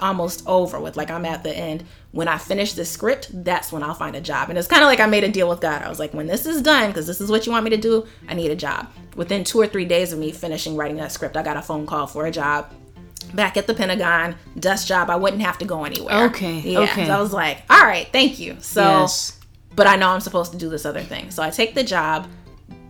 [0.00, 0.96] almost over with.
[0.96, 1.84] Like I'm at the end.
[2.12, 4.48] When I finish the script, that's when I'll find a job.
[4.48, 5.82] And it's kind of like I made a deal with God.
[5.82, 7.76] I was like, when this is done, because this is what you want me to
[7.76, 8.88] do, I need a job.
[9.16, 11.86] Within two or three days of me finishing writing that script, I got a phone
[11.86, 12.72] call for a job
[13.32, 15.10] back at the Pentagon, desk job.
[15.10, 16.26] I wouldn't have to go anywhere.
[16.26, 16.80] Okay, Yeah.
[16.80, 17.06] okay.
[17.06, 18.56] So I was like, all right, thank you.
[18.60, 19.38] So, Yes.
[19.74, 21.30] but I know I'm supposed to do this other thing.
[21.32, 22.28] So I take the job,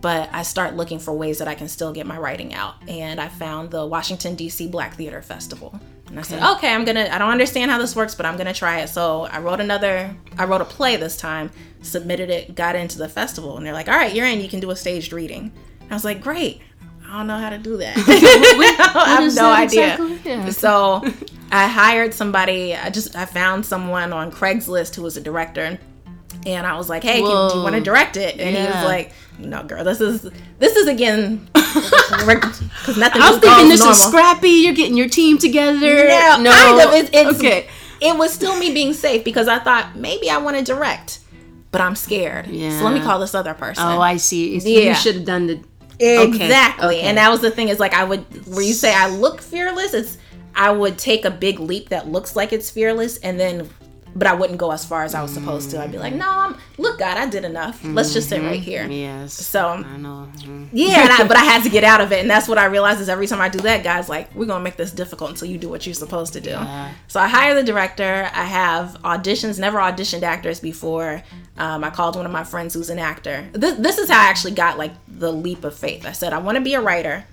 [0.02, 2.74] but I start looking for ways that I can still get my writing out.
[2.88, 4.68] And I found the Washington, D.C.
[4.68, 5.80] Black Theater Festival.
[6.14, 8.54] And I said, okay, I'm gonna, I don't understand how this works, but I'm gonna
[8.54, 8.88] try it.
[8.88, 11.50] So I wrote another, I wrote a play this time,
[11.82, 13.56] submitted it, got into the festival.
[13.56, 15.50] And they're like, all right, you're in, you can do a staged reading.
[15.90, 16.60] I was like, great.
[17.04, 17.96] I don't know how to do that.
[18.94, 19.94] I have no idea.
[19.94, 20.20] exactly?
[20.24, 20.50] Yeah.
[20.50, 21.02] So
[21.50, 22.76] I hired somebody.
[22.76, 25.80] I just I found someone on Craigslist who was a director,
[26.46, 28.84] and I was like, "Hey, can, do you want to direct it?" And he was
[28.84, 30.22] like, "No, girl, this is
[30.58, 33.22] this is again because nothing.
[33.22, 33.96] I was thinking this normal.
[33.96, 34.48] is scrappy.
[34.48, 36.08] You're getting your team together.
[36.08, 36.50] No, no.
[36.50, 36.94] kind of.
[36.94, 37.68] It's, it's, okay.
[38.00, 41.20] It was still me being safe because I thought maybe I want to direct,
[41.70, 42.46] but I'm scared.
[42.48, 42.78] Yeah.
[42.78, 43.84] So let me call this other person.
[43.84, 44.56] Oh, I see.
[44.56, 44.90] It's- Yeah.
[44.90, 45.60] You should have done the.
[45.94, 46.98] Okay, Exactly.
[46.98, 47.00] okay.
[47.02, 49.94] And that was the thing is like I would where you say I look fearless,
[49.94, 50.18] it's
[50.56, 53.68] I would take a big leap that looks like it's fearless and then
[54.16, 55.80] but I wouldn't go as far as I was supposed to.
[55.80, 57.80] I'd be like, "No, I'm look God, I did enough.
[57.84, 59.32] Let's just sit right here." Yes.
[59.34, 60.28] So, I know.
[60.38, 60.68] Mhm.
[60.72, 62.66] yeah, and I, but I had to get out of it, and that's what I
[62.66, 65.48] realized is every time I do that, guys like, we're gonna make this difficult until
[65.48, 66.56] you do what you're supposed to do.
[67.08, 68.30] So I hire the director.
[68.34, 69.58] I have auditions.
[69.58, 71.22] Never auditioned actors before.
[71.56, 73.46] Um, I called one of my friends who's an actor.
[73.52, 76.04] This, this is how I actually got like the leap of faith.
[76.06, 77.24] I said I want to be a writer.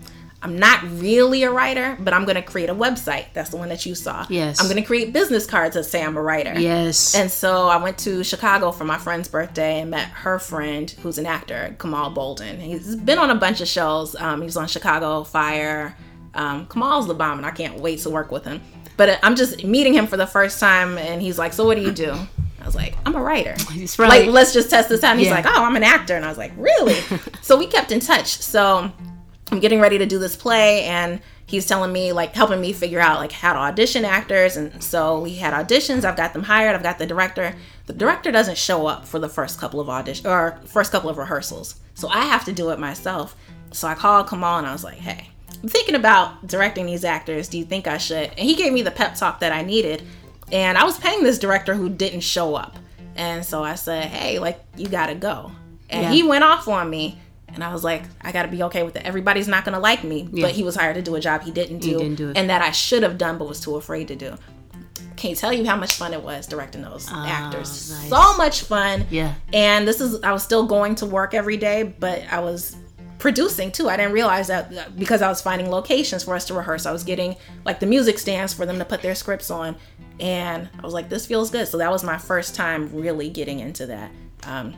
[0.43, 3.25] I'm not really a writer, but I'm gonna create a website.
[3.33, 4.25] That's the one that you saw.
[4.29, 4.59] Yes.
[4.59, 6.59] I'm gonna create business cards that say I'm a writer.
[6.59, 7.13] Yes.
[7.13, 11.17] And so I went to Chicago for my friend's birthday and met her friend, who's
[11.19, 12.59] an actor, Kamal Bolden.
[12.59, 14.15] He's been on a bunch of shows.
[14.15, 15.95] Um, he was on Chicago Fire.
[16.33, 18.61] Um, Kamal's the bomb, and I can't wait to work with him.
[18.97, 21.83] But I'm just meeting him for the first time, and he's like, "So what do
[21.83, 22.13] you do?"
[22.61, 25.11] I was like, "I'm a writer." He's Like, let's just test this out.
[25.11, 25.35] And he's Yeah.
[25.35, 26.95] like, "Oh, I'm an actor," and I was like, "Really?"
[27.41, 28.27] so we kept in touch.
[28.37, 28.91] So
[29.51, 33.01] I'm getting ready to do this play and he's telling me like helping me figure
[33.01, 36.05] out like how to audition actors and so we had auditions.
[36.05, 36.73] I've got them hired.
[36.75, 37.53] I've got the director.
[37.85, 41.17] The director doesn't show up for the first couple of audition or first couple of
[41.17, 41.75] rehearsals.
[41.95, 43.35] So I have to do it myself.
[43.73, 45.27] So I called Kamal and I was like hey
[45.61, 47.47] I'm thinking about directing these actors.
[47.49, 48.29] Do you think I should?
[48.29, 50.01] And he gave me the pep talk that I needed
[50.51, 52.77] and I was paying this director who didn't show up.
[53.17, 55.51] And so I said hey like you gotta go.
[55.89, 56.11] And Yeah.
[56.11, 57.19] he went off on me
[57.53, 59.03] and I was like, I gotta be okay with it.
[59.05, 61.79] Everybody's not gonna like me, but he was hired to do a job he didn't
[61.79, 62.37] do, didn't do it.
[62.37, 64.35] and that I should have done but was too afraid to do.
[65.15, 67.91] Can't tell you how much fun it was directing those actors.
[67.93, 68.09] Ah, nice.
[68.09, 69.05] So much fun.
[69.11, 69.35] Yeah.
[69.53, 72.75] And this is I was still going to work every day, but I was
[73.19, 73.87] producing too.
[73.87, 76.87] I didn't realize that because I was finding locations for us to rehearse.
[76.87, 77.35] I was getting
[77.65, 79.75] like the music stands for them to put their scripts on,
[80.19, 81.67] and I was like, this feels good.
[81.67, 84.09] So that was my first time really getting into that.
[84.43, 84.73] Um,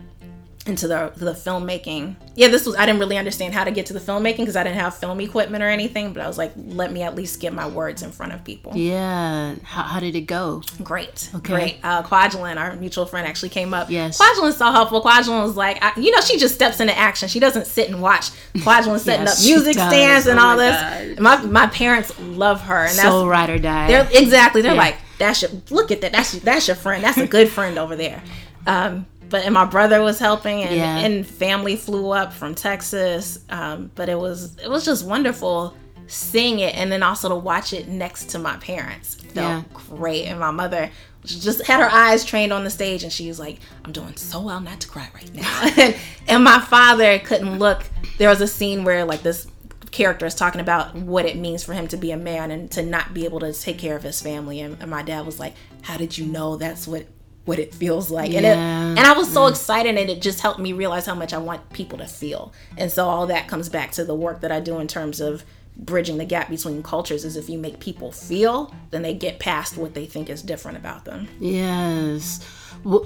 [0.66, 2.16] into the the filmmaking.
[2.36, 4.62] Yeah, this was I didn't really understand how to get to the filmmaking because I
[4.64, 7.52] didn't have film equipment or anything, but I was like, let me at least get
[7.52, 8.72] my words in front of people.
[8.74, 9.54] yeah.
[9.62, 10.62] How, how did it go?
[10.82, 11.52] Great, Okay.
[11.54, 11.78] great.
[11.82, 13.90] Uh, Quadralyn, our mutual friend, actually came up.
[13.90, 14.18] Yes.
[14.20, 15.02] Quadralyn's so helpful.
[15.02, 17.28] Quadralyn was like, I, you know, she just steps into action.
[17.28, 18.30] She doesn't sit and watch.
[18.54, 21.20] Quadralyn setting Yes, up music stands and Oh all my this.
[21.20, 23.88] My my parents love her, and So that's ride or die.
[23.88, 24.62] they're exactly.
[24.62, 24.78] They're Yeah.
[24.80, 26.12] like, that's your look at that.
[26.12, 27.04] That's that's your friend.
[27.04, 28.22] That's a good friend over there.
[28.66, 30.98] Um, but and my brother was helping, and, Yeah.
[30.98, 33.38] and family flew up from Texas.
[33.50, 35.74] Um, but it was it was just wonderful
[36.06, 39.62] seeing it, and then also to watch it next to my parents felt Yeah.
[39.72, 40.26] great.
[40.26, 40.90] And my mother
[41.24, 44.40] just had her eyes trained on the stage, and she was like, "I'm doing so
[44.42, 45.96] well not to cry right now." and,
[46.28, 47.82] and my father couldn't look.
[48.18, 49.46] There was a scene where like this
[49.90, 52.82] character is talking about what it means for him to be a man and to
[52.82, 55.54] not be able to take care of his family and, and my dad was like
[55.82, 57.06] how did you know that's what
[57.44, 58.32] what it feels like.
[58.32, 59.50] And, it, and I was so mm.
[59.50, 62.52] excited, and it just helped me realize how much I want people to feel.
[62.76, 65.44] And so all that comes back to the work that I do in terms of
[65.76, 69.76] bridging the gap between cultures is if you make people feel, then they get past
[69.76, 71.28] what they think is different about them.
[71.40, 72.46] Yes.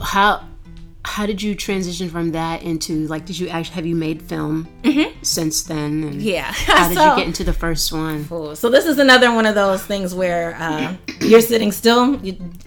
[0.03, 0.47] How
[1.05, 4.69] how did you transition from that into like did you actually have you made film
[5.23, 5.79] since then?
[6.05, 6.21] And Mm-hmm.
[6.21, 6.53] Yeah.
[6.53, 8.27] How did So- you get into the first one?
[8.27, 8.57] Cool.
[8.57, 12.21] So this is another one of those things where uh, you're sitting still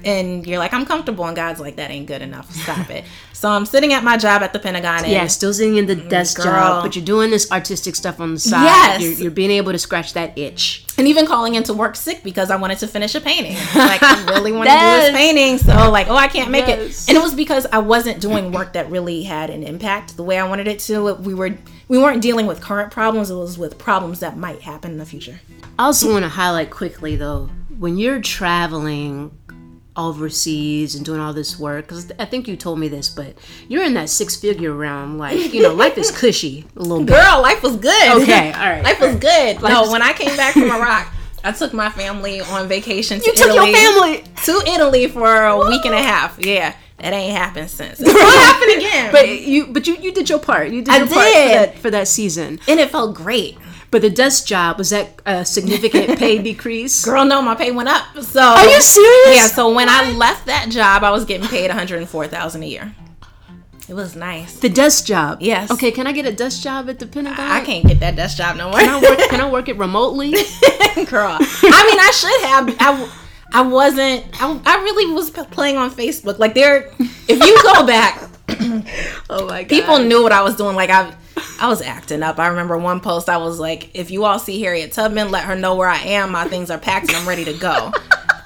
[0.03, 2.51] and you're like, I'm comfortable, and God's like, that ain't good enough.
[2.53, 3.05] Stop it.
[3.41, 4.99] So I'm sitting at my job at the Pentagon.
[5.03, 6.45] And Yeah, still sitting in the desk girl.
[6.45, 8.65] job, but you're doing this artistic stuff on the side.
[8.65, 9.01] Yes.
[9.01, 10.86] You're, you're being able to scratch that itch.
[10.99, 13.55] and even calling into work sick because I wanted to finish a painting.
[13.73, 17.05] Like I really want to do this painting, so like, oh, I can't make Yes.
[17.07, 17.09] it.
[17.09, 20.38] And it was because I wasn't doing work that really had an impact the way
[20.38, 21.13] I wanted it to.
[21.15, 21.57] We were
[21.89, 23.30] we weren't dealing with current problems.
[23.30, 25.41] It was with problems that might happen in the future.
[25.78, 29.38] I also want to highlight quickly though, when you're traveling
[29.97, 33.36] overseas and doing all this work, because I think you told me this, but
[33.67, 35.17] you're in that six figure realm.
[35.17, 37.13] Like, you know, life is cushy a little bit.
[37.13, 38.22] Girl, life was good.
[38.24, 38.84] Okay, all right.
[38.84, 39.61] life was good.
[39.61, 41.13] no, was- when I came back from Iraq,
[41.43, 43.72] I took my family on vacation to You took Italy.
[43.72, 44.24] your family.
[44.45, 46.38] to Italy for a week and a half.
[46.45, 47.99] Yeah, that ain't happened since.
[48.02, 49.12] It's gonna happen again.
[49.12, 50.70] But you, but you, you did your part.
[50.70, 51.52] You did I your part for did.
[51.56, 52.60] that, for that season.
[52.68, 53.58] and it felt great.
[53.91, 57.04] But the desk job was that a significant pay decrease?
[57.04, 58.06] Girl, no, my pay went up.
[58.22, 59.36] So Are you serious?
[59.36, 59.47] Yeah.
[59.47, 62.64] So when I left that job, I was getting paid one hundred and four thousand
[62.64, 62.95] a year.
[63.89, 64.58] It was nice.
[64.60, 65.39] The desk job.
[65.41, 65.70] Yes.
[65.70, 67.39] Okay, can I get a desk job at the Pentagon?
[67.52, 68.80] I can't get that desk job no more.
[68.80, 70.32] Can I work, can I work it remotely?
[70.32, 71.38] girl.
[71.41, 72.76] I mean, I should have.
[72.80, 73.12] I,
[73.54, 74.26] I wasn't.
[74.41, 76.39] I, I really was playing on Facebook.
[76.39, 78.22] Like there, if you go back,
[79.30, 79.70] oh my god.
[79.70, 80.76] people knew what I was doing.
[80.76, 81.14] Like I,
[81.60, 82.39] I was acting up.
[82.39, 83.30] I remember one post.
[83.30, 86.32] I was like, "If you all see Harriet Tubman, let her know where I am.
[86.32, 87.91] My things are packed and I'm ready to go."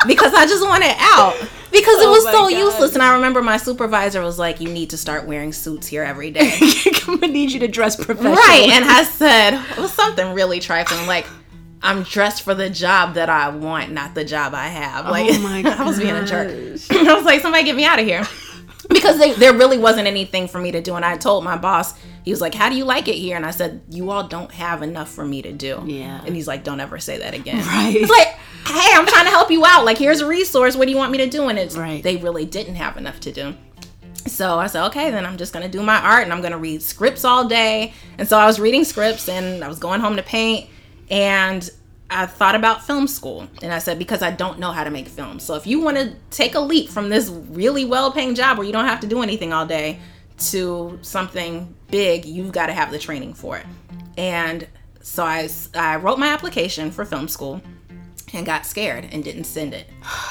[0.08, 1.34] Because I just wanted out.
[1.72, 2.52] Because it Oh was my so God.
[2.52, 2.94] useless.
[2.94, 6.30] And I remember my supervisor was like, "You need to start wearing suits here every
[6.30, 6.56] day."
[7.08, 8.34] I'm gonna need you to dress professional.
[8.34, 8.70] Right.
[8.72, 11.08] And I said, it was something really trifling.
[11.08, 11.26] Like,
[11.86, 15.06] I'm dressed for the job that I want, not the job I have.
[15.06, 16.48] Like, Oh my I was being a jerk.
[16.50, 16.92] gosh.
[17.08, 18.26] I was like, somebody get me out of here.
[18.90, 20.94] Because they, there really wasn't anything for me to do.
[20.96, 23.36] And I told my boss, he was like, How do you like it here?
[23.36, 25.82] And I said, You all don't have enough for me to do.
[25.86, 26.22] Yeah.
[26.24, 27.58] And he's like, Don't ever say that again.
[27.66, 27.96] Right.
[27.96, 28.28] It's like,
[28.68, 29.86] Hey, I'm trying to help you out.
[29.86, 30.76] Like, here's a resource.
[30.76, 31.48] What do you want me to do?
[31.50, 32.02] And it's, Right.
[32.04, 33.56] they really didn't have enough to do.
[34.28, 36.82] So I said, okay, then I'm just gonna do my art and I'm gonna read
[36.82, 37.94] scripts all day.
[38.18, 40.68] And so I was reading scripts and I was going home to paint
[41.10, 41.70] and
[42.10, 43.48] I thought about film school.
[43.64, 45.44] And I said, because I don't know how to make films.
[45.44, 48.74] So if you wanna take a leap from this really well paying job where you
[48.74, 50.00] don't have to do anything all day
[50.52, 53.66] to something big, you've gotta have the training for it.
[54.18, 54.68] And
[55.02, 57.62] so I, I wrote my application for film school
[58.34, 59.88] and got scared and didn't send it,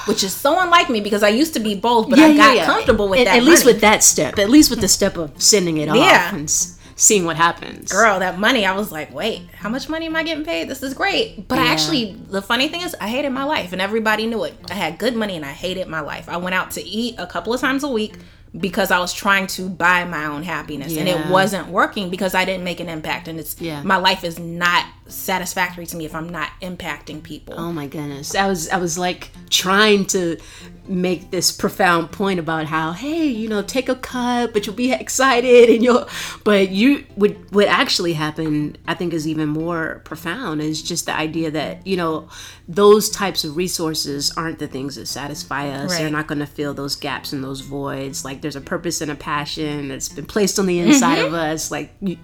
[0.07, 3.09] which is so unlike me because I used to be bold, but I got comfortable
[3.09, 3.37] with at, that.
[3.39, 3.75] At least money.
[3.75, 4.39] with that step.
[4.39, 5.93] At least with the step of sending it Yeah.
[6.29, 7.91] off and s- seeing what happens.
[7.91, 10.69] girl, that money, I was like, wait, how much money am I getting paid?
[10.69, 11.49] This is great.
[11.49, 14.55] But I actually, the funny thing is, I hated my life and everybody knew it.
[14.71, 16.29] I had good money and I hated my life.
[16.29, 18.17] I went out to eat a couple of times a week
[18.57, 22.45] because I was trying to buy my own happiness and it wasn't working because I
[22.45, 23.27] didn't make an impact.
[23.27, 23.83] And it's, Yeah.
[23.83, 27.55] my life is not satisfactory to me if I'm not impacting people.
[27.59, 28.35] Oh my goodness.
[28.35, 30.39] I was I was like trying to
[30.87, 34.93] make this profound point about how, hey, you know, take a cut, but you'll be
[34.93, 36.09] excited and you'll
[36.43, 41.15] but you would what actually happened, I think is even more profound is just the
[41.15, 42.29] idea that, you know,
[42.67, 45.99] those types of resources aren't the things that satisfy us.
[45.99, 48.25] They're not gonna fill those gaps and those voids.
[48.25, 51.27] Like there's a purpose and a passion that's been placed on the inside mm-hmm.
[51.27, 51.71] of us.
[51.71, 52.17] Like you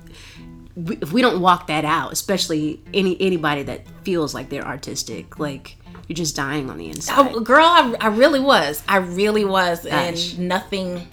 [0.77, 5.77] if we don't walk that out, especially any anybody that feels like they're artistic, like
[6.09, 7.17] you're just dying on the inside.
[7.19, 8.83] Oh, girl, I, I really was.
[8.89, 10.35] I really was, Gosh.
[10.35, 11.07] and nothing,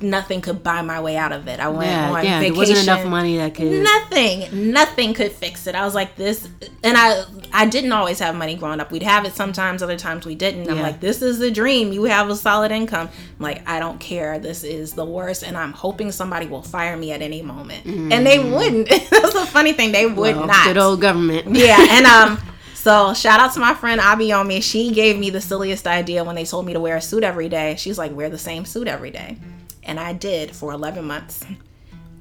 [0.00, 1.58] nothing could buy my way out of it.
[1.58, 2.40] I went yeah, on yeah.
[2.40, 2.54] vacation.
[2.54, 3.82] There wasn't enough money that could.
[3.82, 5.74] Nothing, nothing could fix it.
[5.74, 6.48] I was like this,
[6.84, 8.92] and I, I didn't always have money growing up.
[8.92, 10.70] We'd have it sometimes, other times we didn't.
[10.70, 11.92] I'm like, this is the dream.
[11.92, 13.08] You have a solid income.
[13.08, 14.38] I'm like, I don't care.
[14.38, 18.26] This is the worst, and I'm hoping somebody will fire me at any moment, and
[18.26, 18.88] they wouldn't.
[19.10, 19.92] That's the funny thing.
[19.92, 20.38] They would Mm.
[20.38, 20.66] Well, not.
[20.66, 21.54] Good old government.
[21.54, 22.38] Yeah, and um,
[22.74, 24.62] so shout out to my friend Abiomi.
[24.62, 27.48] She gave me the silliest idea when they told me to wear a suit every
[27.48, 27.76] day.
[27.78, 29.38] She's like, wear the same suit every day,
[29.86, 31.44] and I did for eleven months,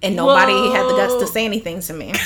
[0.02, 2.14] and nobody had the guts to say anything to me.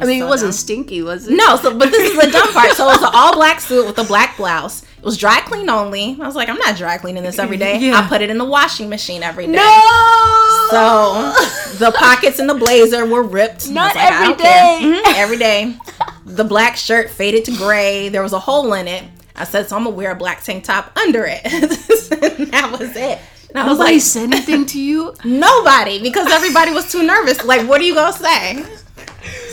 [0.00, 0.58] I mean, so it wasn't dumb.
[0.58, 1.36] stinky, was it?
[1.36, 2.72] No, so but this is the dumb part.
[2.72, 4.82] So it was an all black suit with a black blouse.
[4.82, 6.16] It was dry clean only.
[6.20, 7.78] I was like, I'm not dry cleaning this every day.
[7.78, 7.98] Yeah.
[7.98, 9.52] I put it in the washing machine every day.
[9.52, 10.62] No.
[10.70, 11.34] So
[11.78, 13.68] the pockets in the blazer were ripped.
[13.68, 14.78] Not like, every day.
[14.82, 15.76] Mhm, every day.
[16.24, 18.08] The black shirt faded to gray.
[18.08, 19.04] There was a hole in it.
[19.34, 21.40] I said, so I'm gonna wear a black tank top under it.
[21.44, 23.18] and that was it.
[23.54, 25.14] And I was Nobody like, said anything to you.
[25.24, 27.44] nobody, because everybody was too nervous.
[27.44, 28.64] Like, what are you gonna say?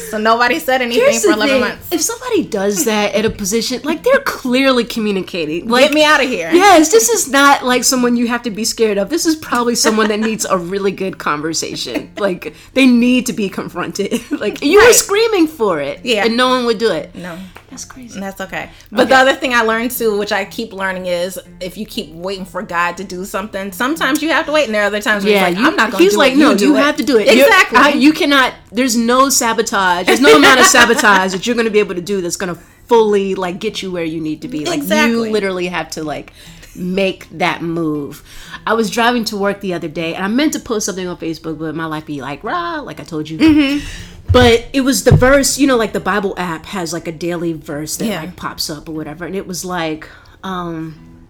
[0.10, 1.60] So nobody said anything Here's for 11 thing.
[1.62, 1.92] months.
[1.92, 5.68] If somebody does that at a position, like they're clearly communicating.
[5.68, 6.50] Like, Get me out of here.
[6.52, 9.10] Yes, this is not like someone you have to be scared of.
[9.10, 12.12] This is probably someone that needs a really good conversation.
[12.20, 14.30] Like they need to be confronted.
[14.40, 16.26] like you were screaming for it, Yeah.
[16.26, 17.16] and no one would do it.
[17.16, 17.38] No.
[17.70, 18.20] That's crazy.
[18.20, 18.72] That's okay.
[18.92, 22.12] But the other thing I learned too, which I keep learning, is if you keep
[22.12, 25.02] waiting for God to do something, sometimes you have to wait, and there are other
[25.02, 26.38] times where Yeah, he's like, you, I'm not going to he's do like, it.
[26.38, 27.28] no, you, do you it." have to do it.
[27.28, 27.78] Exactly.
[27.78, 28.54] I- you cannot.
[28.72, 29.99] There's no sabotage.
[30.06, 32.54] There's no amount of sabotage that you're going to be able to do that's going
[32.54, 34.66] to fully like get you where you need to be.
[34.66, 36.34] Like you literally have to like
[36.76, 38.24] make that move.
[38.66, 41.18] I was driving to work the other day, and I meant to post something on
[41.18, 43.38] Facebook, but my life be like rah, like I told you.
[43.38, 44.08] Mm-hmm.
[44.32, 47.54] But it was the verse, you know, like the Bible app has like a daily
[47.54, 48.20] verse that Yeah.
[48.22, 50.08] like pops up or whatever, and it was like,
[50.44, 51.28] um,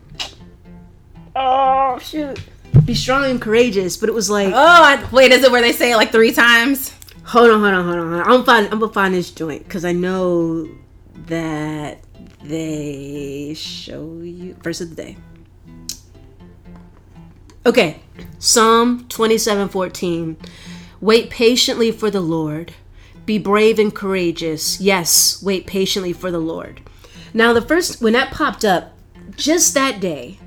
[1.36, 2.40] oh shoot,
[2.86, 3.98] be strong and courageous.
[3.98, 6.34] But it was like, oh, I, wait, is it where they say it like three
[6.34, 6.94] times?
[7.30, 8.32] Hold on, hold on, hold on, hold on.
[8.32, 10.68] I'm find, I'm gonna find this joint because I know
[11.28, 12.00] that
[12.44, 15.18] they show you verse of the day.
[17.66, 18.00] Okay,
[18.40, 20.38] Psalm 27 14.
[21.02, 22.74] Wait patiently for the Lord.
[23.26, 24.82] Be brave and courageous.
[24.82, 26.82] Yes, wait patiently for the Lord.
[27.34, 28.94] Now, the first, when that popped up,
[29.36, 30.40] just that day,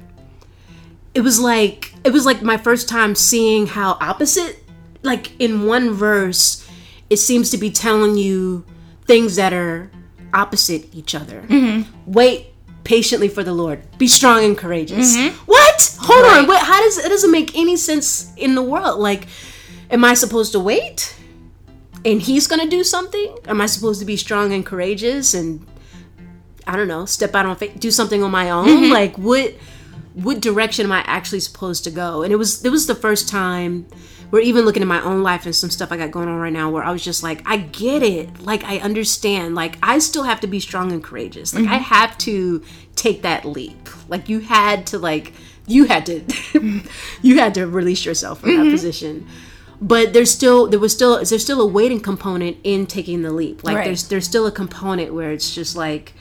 [1.15, 4.65] it was like, it was like my first time seeing how opposite,
[5.03, 6.62] like in one verse,
[7.13, 8.65] it seems to be telling you
[9.05, 9.91] things that are
[10.33, 11.43] opposite each other.
[11.43, 12.11] Mm-hmm.
[12.11, 12.47] Wait
[12.85, 13.83] patiently for the Lord.
[13.99, 15.17] Be strong and courageous.
[15.17, 15.37] Mm-hmm.
[15.45, 15.97] What?
[16.01, 16.49] Hold on.
[16.49, 18.99] Wait, how does it doesn't make any sense in the world?
[18.99, 19.27] Like,
[19.91, 21.15] am I supposed to wait?
[22.05, 23.37] And he's gonna do something?
[23.47, 25.65] Am I supposed to be strong and courageous and
[26.67, 28.67] I don't know, step out on faith, do something on my own?
[28.67, 28.93] Mm-hmm.
[28.93, 29.55] Like, what
[30.15, 32.23] what direction am I actually supposed to go?
[32.23, 33.87] And it was it was the first time
[34.33, 36.53] we're even looking at my own life and some stuff I got going on right
[36.53, 38.41] now where I was just like, I get it.
[38.41, 39.55] Like I understand.
[39.55, 41.55] Like I still have to be strong and courageous.
[41.55, 42.63] Like I have to
[42.97, 43.91] take that leap.
[44.09, 45.35] Like you had to like
[45.67, 46.23] you had to
[47.23, 49.27] you had to release yourself from that position.
[49.83, 53.63] But there's still there was still there's still a waiting component in taking the leap.
[53.63, 53.85] Like Right.
[53.85, 56.15] there's there's still a component where it's just like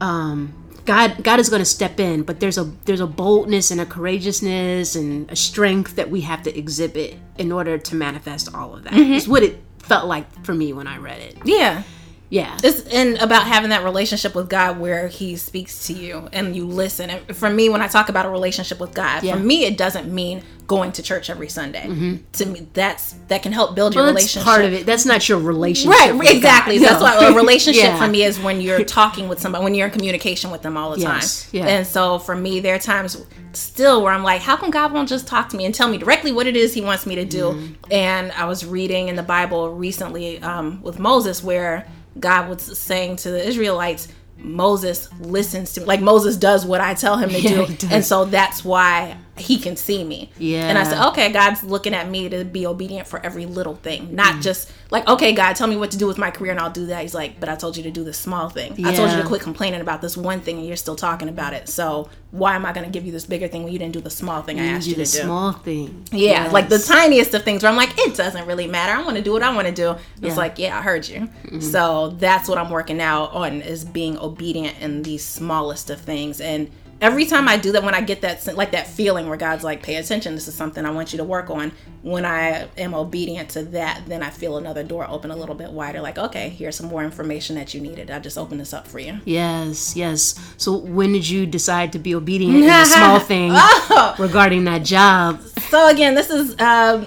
[0.00, 3.80] um God God is going to step in, but there's a there's a boldness and
[3.80, 8.74] a courageousness and a strength that we have to exhibit in order to manifest all
[8.74, 8.92] of that.
[8.92, 9.12] Mm-hmm.
[9.12, 11.38] It's what it felt like for me when I read it.
[11.44, 11.82] Yeah.
[12.30, 12.56] Yeah.
[12.62, 16.64] It's and about having that relationship with God where He speaks to you and you
[16.64, 17.10] listen.
[17.10, 19.34] And for me, when I talk about a relationship with God, Yeah.
[19.34, 22.20] for me, it doesn't mean going to church every Sunday.
[22.34, 24.44] To me, that's that can help build your Well, that's relationship.
[24.44, 24.86] part of it.
[24.86, 25.98] That's not your relationship.
[25.98, 26.78] Right, exactly.
[26.78, 26.84] God.
[26.88, 27.06] That's No.
[27.06, 27.98] why a relationship Yeah.
[28.04, 30.92] for me is when you're talking with somebody, when you're in communication with them all
[30.92, 31.50] the Yes, time.
[31.52, 31.66] yeah.
[31.66, 33.16] And so for me, there are times
[33.52, 35.98] still where I'm like, how come God won't just talk to me and tell me
[35.98, 37.46] directly what it is He wants me to do?
[37.46, 37.72] Mm-hmm.
[37.92, 41.88] And I was reading in the Bible recently um, with Moses where
[42.20, 45.86] God was saying to the Israelites, Moses listens to me.
[45.86, 47.88] Like Moses does what I tell him to Yeah, do.
[47.90, 50.30] And so that's why he can see me.
[50.38, 50.68] Yeah.
[50.68, 54.14] And I said, okay, God's looking at me to be obedient for every little thing,
[54.14, 54.42] not Mm.
[54.42, 56.86] just like, okay, God, tell me what to do with my career and I'll do
[56.86, 57.02] that.
[57.02, 58.72] He's like, but I told you to do this small thing.
[58.84, 61.52] I told you to quit complaining about this one thing and you're still talking about
[61.52, 61.68] it.
[61.68, 64.00] So why am I going to give you this bigger thing when you didn't do
[64.00, 65.04] the small thing I asked you to do?
[65.04, 66.04] The small thing.
[66.12, 66.52] Yeah, Yes.
[66.52, 68.92] like the tiniest of things where I'm like, it doesn't really matter.
[68.92, 69.90] I want to do what I want to do.
[69.90, 70.28] It's Yeah.
[70.30, 70.38] Mm-hmm.
[70.38, 71.28] like, yeah, I heard you.
[71.60, 76.40] So that's what I'm working out on is being obedient in the smallest of things.
[76.40, 76.70] And
[77.00, 79.82] every time I do that, when I get that like that feeling where God's like,
[79.82, 81.72] pay attention, this is something I want you to work on.
[82.02, 85.70] When I am obedient to that, then I feel another door open a little bit
[85.70, 86.00] wider.
[86.00, 88.10] Like, okay, here's some more information that you needed.
[88.10, 89.20] I just opened this up for you.
[89.24, 90.34] Yes, yes.
[90.56, 94.14] So when did you decide to be obedient in the small thing Oh.
[94.18, 95.40] regarding that job?
[95.68, 97.06] So again, this is um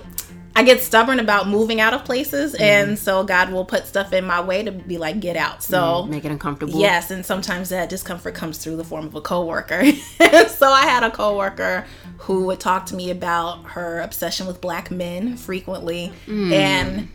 [0.55, 2.05] I get stubborn about moving out of Mm-hmm.
[2.07, 5.63] places and so God will put stuff in my way to be like get out.
[5.63, 6.79] So Make it uncomfortable.
[6.79, 9.83] Yes, and sometimes that discomfort comes through the form of a coworker.
[10.47, 11.85] so I had a coworker
[12.19, 17.09] who would talk to me about her obsession with black men frequently and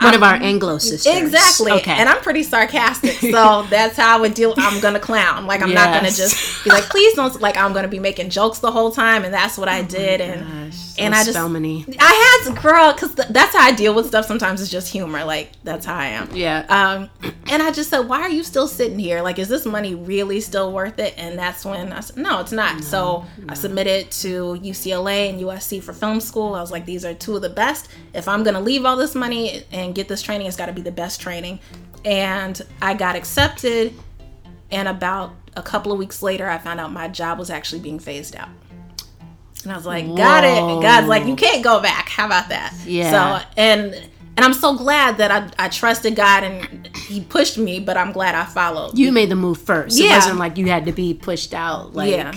[0.00, 1.06] One of our Anglo sisters.
[1.16, 1.72] Exactly.
[1.72, 1.92] Okay.
[1.92, 3.12] And I'm pretty sarcastic.
[3.12, 4.52] So that's how I would deal.
[4.56, 5.46] I'm going to clown.
[5.46, 7.40] Like, I'm not going to just be like, please don't.
[7.40, 9.24] Like, I'm going to be making jokes the whole time.
[9.24, 10.20] And that's what I did.
[10.20, 11.96] And, Gosh, and so I just, Spelmany.
[12.00, 14.26] I had to, girl, because th- that's how I deal with stuff.
[14.26, 15.24] Sometimes it's just humor.
[15.24, 16.28] Like, that's how I am.
[16.34, 16.66] Yeah.
[16.68, 19.22] Um, and I just said, why are you still sitting here?
[19.22, 21.14] Like, is this money really still worth it?
[21.16, 22.82] And that's when I said, no, it's not.
[22.82, 26.54] so I submitted to UCLA and USC for film school.
[26.54, 27.88] I was like, these are two of the best.
[28.12, 30.72] If I'm going to leave all this money and get this training, it's got to
[30.72, 31.58] be the best training.
[32.04, 33.92] And I got accepted.
[34.70, 37.98] And about a couple of weeks later, I found out my job was actually being
[37.98, 38.48] phased out.
[39.64, 40.56] And I was like, got it.
[40.56, 42.08] And God's like, you can't go back.
[42.08, 42.74] How about that?
[42.86, 43.10] Yeah.
[43.40, 47.80] So, and, and I'm so glad that I, I trusted God and he pushed me,
[47.80, 48.96] but I'm glad I followed.
[48.96, 49.98] You made the move first.
[49.98, 50.12] Yeah.
[50.12, 51.94] It wasn't like you had to be pushed out.
[51.94, 52.32] Like Yeah.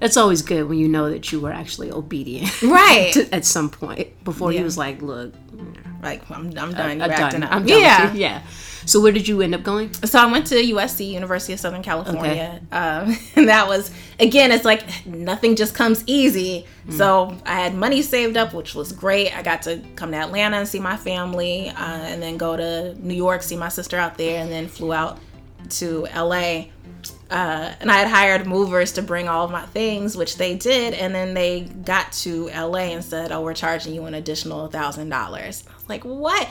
[0.00, 2.50] That's always good when you know that you were actually obedient.
[2.62, 3.12] Right.
[3.14, 5.34] to- at some point before he was like, look,
[6.02, 7.02] like, I'm, I'm done.
[7.02, 7.42] I'm done.
[7.42, 7.52] up.
[7.52, 7.80] I'm done.
[7.80, 8.12] yeah.
[8.12, 8.42] Yeah.
[8.86, 9.92] So where did you end up going?
[9.92, 14.50] so I went to USC, University of Southern California, um, and that was again.
[14.50, 16.66] It's like nothing just comes easy.
[16.88, 19.36] So I had money saved up, which was great.
[19.36, 22.94] I got to come to Atlanta and see my family, uh, and then go to
[22.94, 25.18] New York, see my sister out there, and then flew out
[25.70, 26.66] to LA.
[27.30, 30.94] Uh, and I had hired movers to bring all of my things, which they did.
[30.94, 35.10] And then they got to LA and said, "Oh, we're charging you an additional thousand
[35.10, 36.48] dollars." I was like, "What?"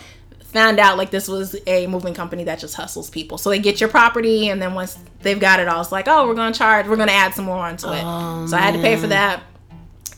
[0.53, 3.37] Found out like this was a moving company that just hustles people.
[3.37, 6.27] So they get your property, and then once they've got it all, it's like, "Oh,
[6.27, 6.87] we're going to charge.
[6.87, 8.01] We're going to add some more onto it."
[8.47, 9.41] so I had to pay for that.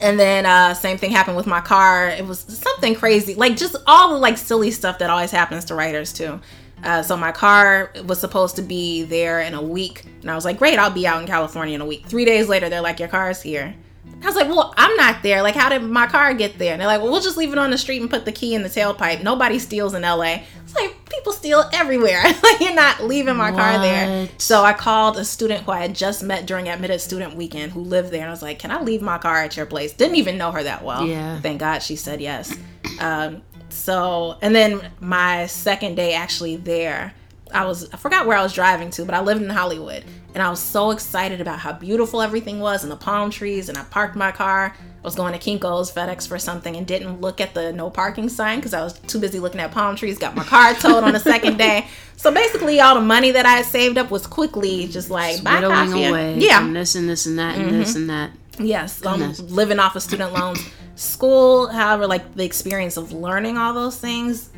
[0.02, 2.08] And then uh, same thing happened with my car.
[2.10, 5.76] It was something crazy, like just all the like silly stuff that always happens to
[5.76, 6.40] writers too.
[6.84, 10.46] Uh, so my car was supposed to be there in a week, and I was
[10.46, 13.00] like, "Great, I'll be out in California in a week." Three days later, they're like,
[13.00, 13.76] "Your car's here."
[14.22, 15.42] I was like, "Well, I'm not there.
[15.42, 17.58] Like, how did my car get there?" And they're like, "Well, we'll just leave it
[17.58, 19.24] on the street and put the key in the tailpipe.
[19.24, 22.22] Nobody steals in LA." It's like people steal everywhere.
[22.44, 24.30] like you're not leaving my car there.
[24.38, 27.82] So I called a student who I had just met during admitted student weekend who
[27.82, 30.16] lived there, and I was like, "Can I leave my car at your place?" Didn't
[30.18, 31.06] even know her that well.
[31.06, 31.40] Yeah.
[31.40, 32.56] Thank God she said yes.
[33.00, 37.14] Um, so, and then my second day actually there,
[37.54, 40.04] I was I forgot where I was driving to, but I lived in Hollywood,
[40.34, 43.70] and I was so excited about how beautiful everything was and the palm trees.
[43.70, 44.76] And I parked my car.
[44.78, 48.30] I was going to Kinko's FedEx for something and didn't look at the no parking
[48.30, 50.20] sign because I was too busy looking at palm trees.
[50.20, 51.88] Got my car towed on the second day.
[52.18, 55.56] So basically, all the money that I had saved up was quickly just like buy
[55.56, 56.06] Whittling coffee.
[56.06, 56.38] away.
[56.38, 57.98] Yeah, From this and this and that and this mm-hmm.
[57.98, 58.32] and that.
[58.60, 60.60] Yes, I'm living off of student loans.
[61.00, 64.50] School, however, like the experience of learning all those things,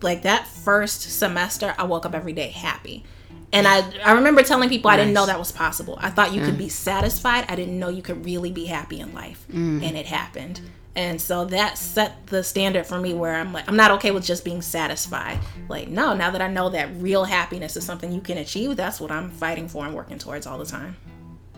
[0.00, 3.04] like that first semester, I woke up every day happy.
[3.52, 5.98] And I, I remember telling people I didn't know that was possible.
[6.00, 6.70] I thought you could be mm.
[6.70, 7.44] satisfied.
[7.48, 9.44] I didn't know you could really be happy in life.
[9.52, 9.82] Mm.
[9.82, 10.60] And it happened.
[10.96, 14.24] And so that set the standard for me where I'm like, I'm not okay with
[14.24, 15.38] just being satisfied.
[15.68, 19.00] Like, no, now that I know that real happiness is something you can achieve, that's
[19.00, 20.96] what I'm fighting for and working towards all the time.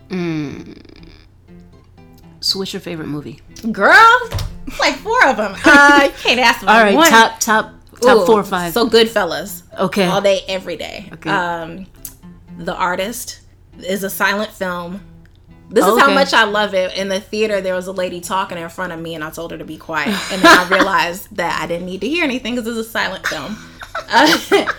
[0.09, 1.02] Mm.
[2.43, 3.39] So what's your favorite movie?
[3.71, 4.19] Girl,
[4.79, 5.55] like four of them.
[5.63, 6.61] Uh, you can't ask.
[6.61, 7.09] All right, one.
[7.09, 8.73] top top top Ooh, four or five.
[8.73, 9.63] So Goodfellas.
[9.79, 10.05] Okay.
[10.05, 11.09] All day, every day.
[11.13, 11.29] Okay.
[11.29, 11.87] Um,
[12.57, 13.41] the Artist
[13.79, 15.01] is a silent film.
[15.69, 16.95] This is how much I love it.
[16.97, 19.51] In the theater, there was a lady talking in front of me, and I told
[19.51, 20.09] her to be quiet.
[20.31, 23.25] And then I realized that I didn't need to hear anything because it's a silent
[23.25, 23.57] film.
[24.09, 24.69] Uh, it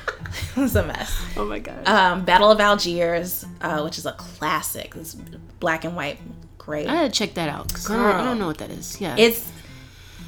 [0.56, 1.20] was a mess.
[1.36, 1.88] oh my god.
[1.88, 4.94] Um, Battle of Algiers, uh, which is a classic.
[4.94, 5.14] It's
[5.58, 6.18] black and white,
[6.64, 6.86] great.
[6.88, 7.72] I gotta check that out.
[7.72, 9.00] 'cause I, I don't know what that is.
[9.00, 9.14] Yeah.
[9.18, 9.50] it's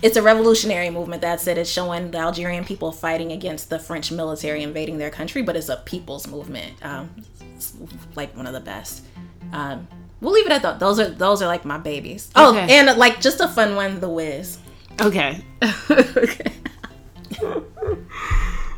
[0.03, 4.13] it's a revolutionary movement that's it it's showing the algerian people fighting against the french
[4.13, 7.09] military invading their country but it's a people's movement um,
[7.57, 7.73] it's
[8.15, 9.03] like one of the best
[9.55, 9.89] um,
[10.21, 12.77] we'll leave it at that those are those are like my babies oh Okay.
[12.79, 14.59] and like just a fun one the wiz
[15.01, 15.43] okay.
[15.63, 16.53] okay.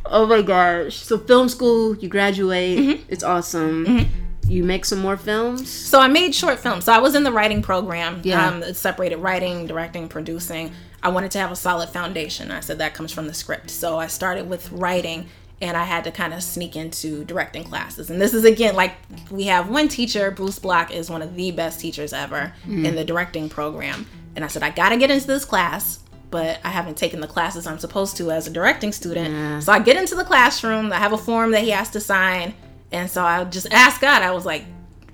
[0.06, 0.96] oh my gosh.
[0.96, 2.78] So film school, you graduate.
[2.78, 3.02] Mm-hmm.
[3.08, 4.06] It's awesome.
[4.48, 5.68] You make some more films.
[5.70, 6.84] so i made short films.
[6.84, 8.46] So i was in the writing program Yeah.
[8.48, 10.72] um, separated writing directing producing.
[11.02, 12.50] I wanted to have a solid foundation.
[12.50, 13.70] I said that comes from the script.
[13.70, 15.28] So i started with writing
[15.60, 18.10] and i had to kind of sneak into directing classes.
[18.10, 18.94] And this is again like
[19.30, 23.04] we have one teacher bruce block is one of the best teachers ever in the
[23.04, 24.06] directing program.
[24.34, 27.66] And i said i gotta get into this class but I haven't taken the classes
[27.66, 29.62] I'm supposed to as a directing student.
[29.64, 32.52] So I get into the classroom, I have a form that he has to sign,
[32.92, 34.64] and so I just asked God, I was like,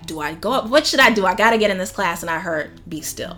[0.05, 0.69] do I go up?
[0.69, 1.25] What should I do?
[1.25, 2.21] I got to get in this class.
[2.21, 3.37] And I heard, be still,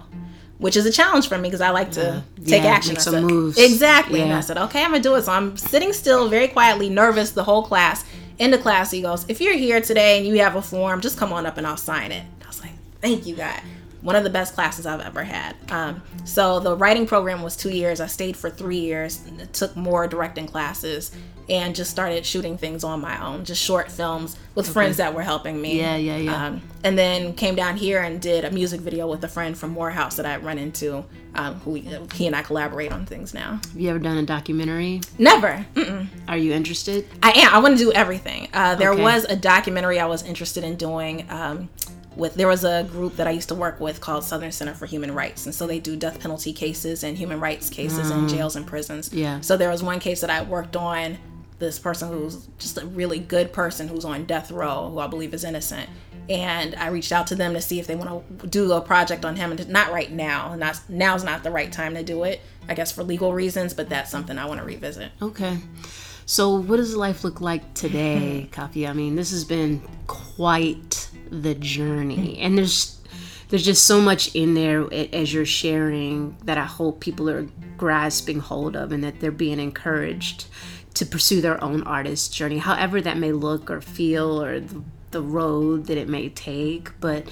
[0.58, 2.94] which is a challenge for me because I like to take Yeah, action.
[2.94, 3.58] make some said, moves.
[3.58, 4.22] Exactly.
[4.22, 5.24] And I said, okay, I'm going to do it.
[5.24, 8.04] So I'm sitting still, very quietly, nervous the whole class.
[8.38, 11.18] In the class, he goes, if you're here today and you have a form, just
[11.18, 12.24] come on up and I'll sign it.
[12.44, 13.60] I was like, thank you, God.
[14.02, 15.56] One of the best classes I've ever had.
[15.72, 18.00] Um, so the writing program was two years.
[18.00, 21.12] I stayed for three years, and took more directing classes,
[21.50, 25.22] and just started shooting things on my own, just short films with friends that were
[25.22, 25.80] helping me.
[25.80, 26.46] Yeah, yeah, yeah.
[26.48, 29.72] Um, and then came down here and did a music video with a friend from
[29.72, 31.82] Morehouse that I run into, um, who we,
[32.16, 33.60] he and I collaborate on things now.
[33.72, 35.02] Have you ever done a documentary?
[35.18, 35.66] Never.
[35.76, 36.08] Mm-mm.
[36.28, 37.08] Are you interested?
[37.24, 37.54] I am.
[37.54, 38.50] I want to do everything.
[38.54, 39.02] Uh, there Okay.
[39.02, 41.26] was a documentary I was interested in doing.
[41.30, 41.70] Um,
[42.16, 44.88] with there was a group that I used to work with called Southern Center for
[44.88, 48.56] Human Rights, and so they do death penalty cases and human rights cases in jails
[48.56, 49.14] and prisons.
[49.14, 49.40] Yeah.
[49.42, 51.20] So there was one case that I worked on.
[51.60, 55.34] This person who's just a really good person who's on death row, who I believe
[55.34, 55.90] is innocent,
[56.30, 59.26] and I reached out to them to see if they want to do a project
[59.26, 59.52] on him.
[59.52, 60.56] And not right now.
[60.56, 62.42] Not now's not the right time to do it.
[62.70, 65.12] I guess for legal reasons, but that's something I want to revisit.
[65.22, 65.58] Okay.
[66.26, 68.90] So, what does life look like today, Kafi?
[68.90, 73.00] I mean, this has been quite the journey, and there's
[73.48, 77.48] there's just so much in there as you're sharing that I hope people are
[77.78, 80.48] grasping hold of, and that they're being encouraged
[80.98, 85.22] to pursue their own artist journey, however that may look or feel, or the, the
[85.22, 87.00] road that it may take.
[87.00, 87.28] But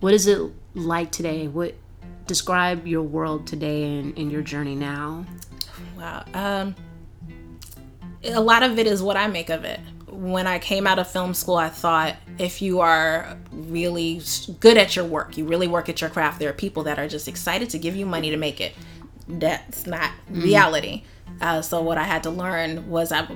[0.00, 0.40] what is it
[0.74, 1.48] like today?
[1.48, 1.74] What
[2.26, 5.26] describe your world today and, and your journey now?
[5.96, 6.24] Wow.
[6.34, 6.74] Um,
[8.24, 9.80] a lot of it is what I make of it.
[10.06, 14.20] When I came out of film school, I thought if you are really
[14.60, 17.08] good at your work, you really work at your craft, there are people that are
[17.08, 18.74] just excited to give you money to make it.
[19.28, 21.04] That's not reality.
[21.40, 23.26] Uh, so what I had to learn was I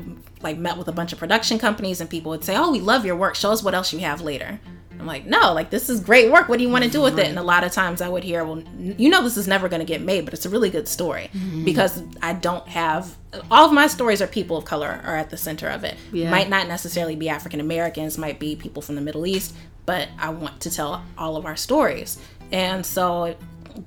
[0.43, 3.07] like met with a bunch of production companies and people would say, "Oh, we love
[3.07, 3.34] your work.
[3.34, 4.61] Show us what else you have later."
[4.99, 6.49] I'm like, "No, like this is great work.
[6.49, 8.24] What do you want to do with it?" And a lot of times I would
[8.24, 10.51] hear, "Well, n- you know this is never going to get made, but it's a
[10.51, 11.30] really good story
[11.64, 13.14] because I don't have
[13.51, 15.97] all of my stories are people of color are at the center of it.
[16.12, 16.30] Yeah.
[16.30, 20.30] Might not necessarily be African Americans, might be people from the Middle East, but I
[20.30, 22.18] want to tell all of our stories.
[22.53, 23.37] And so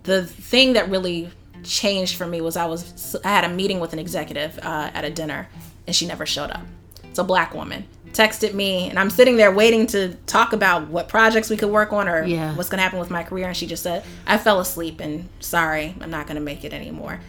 [0.04, 1.30] the thing that really
[1.64, 5.06] changed for me was I was I had a meeting with an executive uh, at
[5.06, 5.48] a dinner,
[5.88, 6.66] and she never showed up.
[7.04, 11.08] It's a black woman texted me, and I'm sitting there waiting to talk about what
[11.08, 12.56] projects we could work on or Yeah.
[12.56, 15.96] what's gonna happen with my career, and she just said, "I fell asleep, and sorry,
[16.02, 17.20] I'm not gonna make it anymore."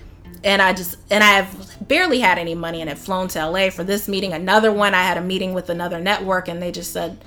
[0.43, 3.85] And I just and I've barely had any money, and had flown to LA for
[3.85, 4.33] this meeting.
[4.33, 7.19] Another one, I had a meeting with another network, and they just said,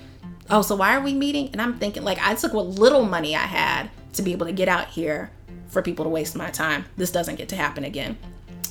[0.50, 1.50] oh, so why are we meeting?
[1.54, 4.52] And I'm thinking, like, I took what little money I had to be able to
[4.52, 5.32] get out here
[5.74, 6.86] for people to waste my time.
[6.96, 8.18] This doesn't get to happen again.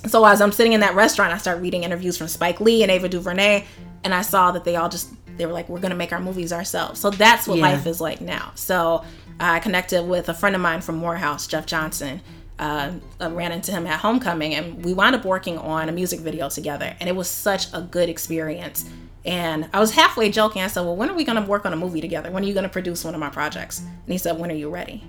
[0.07, 2.91] So as I'm sitting in that restaurant, I start reading interviews from Spike Lee and
[2.91, 3.65] Ava DuVernay,
[4.05, 6.53] and I saw that they all just they were like, we're gonna make our movies
[6.53, 7.01] ourselves.
[7.01, 7.63] So that's what Yeah.
[7.63, 8.53] life is like now.
[8.55, 9.03] So
[9.41, 12.21] I connected with a friend of mine from Morehouse, Jeff Johnson.
[12.59, 16.21] Uh, I ran into him at homecoming, and we wound up working on a music
[16.21, 18.85] video together, and it was such a good experience.
[19.25, 20.63] And I was halfway joking.
[20.63, 22.31] I said, "Well, when are we to work on a movie together?
[22.31, 24.69] When are you to produce one of my projects?" And he said, "When are you
[24.69, 25.03] ready?"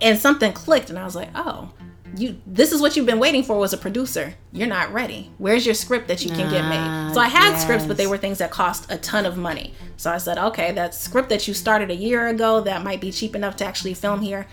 [0.00, 1.70] And something clicked, and I was like, "Oh,
[2.16, 4.34] you this is what you've been waiting for was a producer.
[4.52, 5.30] You're not ready.
[5.38, 8.18] Where's your script that you can get made?" So I had scripts, but they were
[8.18, 9.74] things that cost a ton of money.
[9.96, 13.12] So I said, "Okay, that script that you started a year ago that might be
[13.12, 14.46] cheap enough to actually film here,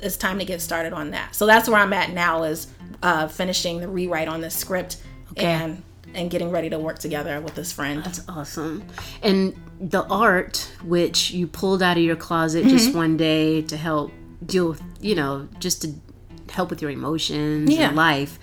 [0.00, 2.68] it's time to get started on that." So that's where I'm at now is
[3.02, 4.98] uh, finishing the rewrite on this script
[5.36, 5.82] and
[6.14, 8.02] and getting ready to work together with this friend.
[8.04, 8.84] That's awesome.
[9.22, 14.12] And the art, which you pulled out of your closet just one day to help
[14.44, 15.94] deal with, you know, just to
[16.50, 17.88] help with your emotions Yeah.
[17.88, 18.38] and life.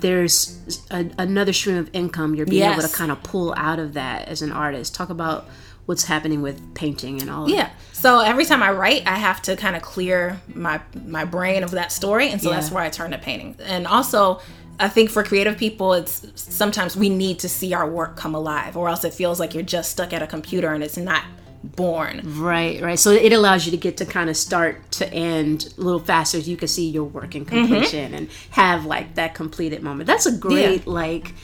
[0.00, 0.58] There's
[0.90, 4.26] a, another stream of income you're being able to kind of pull out of that
[4.28, 4.94] as an artist.
[4.94, 5.48] Talk about
[5.86, 7.70] what's happening with painting and all Yeah.
[7.92, 11.70] So every time I write, I have to kind of clear my my brain of
[11.72, 13.54] that story, and so that's where I turn to painting.
[13.64, 14.40] And also,
[14.80, 18.76] I think for creative people, it's sometimes we need to see our work come alive,
[18.76, 21.22] or else it feels like you're just stuck at a computer and it's not
[21.62, 22.22] born.
[22.24, 22.98] Right, right.
[22.98, 26.40] So it allows you to get to kind of start to end a little faster.
[26.40, 27.66] So you can see your work in mm-hmm.
[27.66, 30.06] completion and have like that completed moment.
[30.06, 31.34] That's a great like.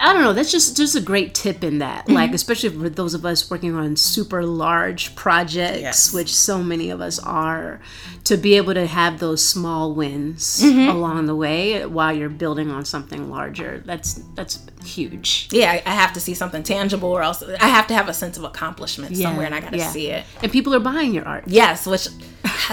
[0.00, 0.32] I don't know.
[0.32, 2.14] That's just just a great tip in that, mm-hmm.
[2.14, 6.14] like especially for those of us working on super large projects, Yes.
[6.14, 7.80] which so many of us are,
[8.24, 12.84] to be able to have those small wins along the way while you're building on
[12.84, 13.82] something larger.
[13.84, 15.48] That's that's huge.
[15.50, 18.36] Yeah, I have to see something tangible, or else I have to have a sense
[18.36, 19.90] of accomplishment somewhere, and I got to yeah.
[19.90, 20.24] see it.
[20.42, 21.44] And people are buying your art.
[21.46, 22.08] Yes, which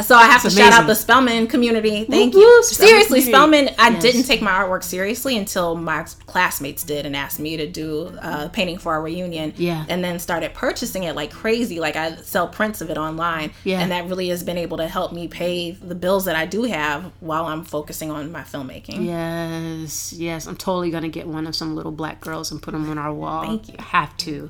[0.03, 2.05] so I have to shout out the Spelman community.
[2.05, 2.63] Thank Whoop, you.
[2.63, 3.65] Spelman Seriously, community.
[3.65, 3.75] Spelman.
[3.79, 4.01] I Yes.
[4.01, 8.49] didn't take my artwork seriously until my classmates did and asked me to do uh,
[8.49, 9.53] painting for our reunion.
[9.57, 9.85] Yeah.
[9.89, 11.79] and then started purchasing it like crazy.
[11.79, 13.51] Like I sell prints of it online.
[13.63, 13.79] Yeah.
[13.79, 16.63] and that really has been able to help me pay the bills that I do
[16.63, 19.05] have while I'm focusing on my filmmaking.
[19.05, 20.47] Yes, yes.
[20.47, 23.13] I'm totally gonna get one of some little black girls and put them on our
[23.13, 23.43] wall.
[23.45, 23.75] Thank you.
[23.79, 24.49] I have to.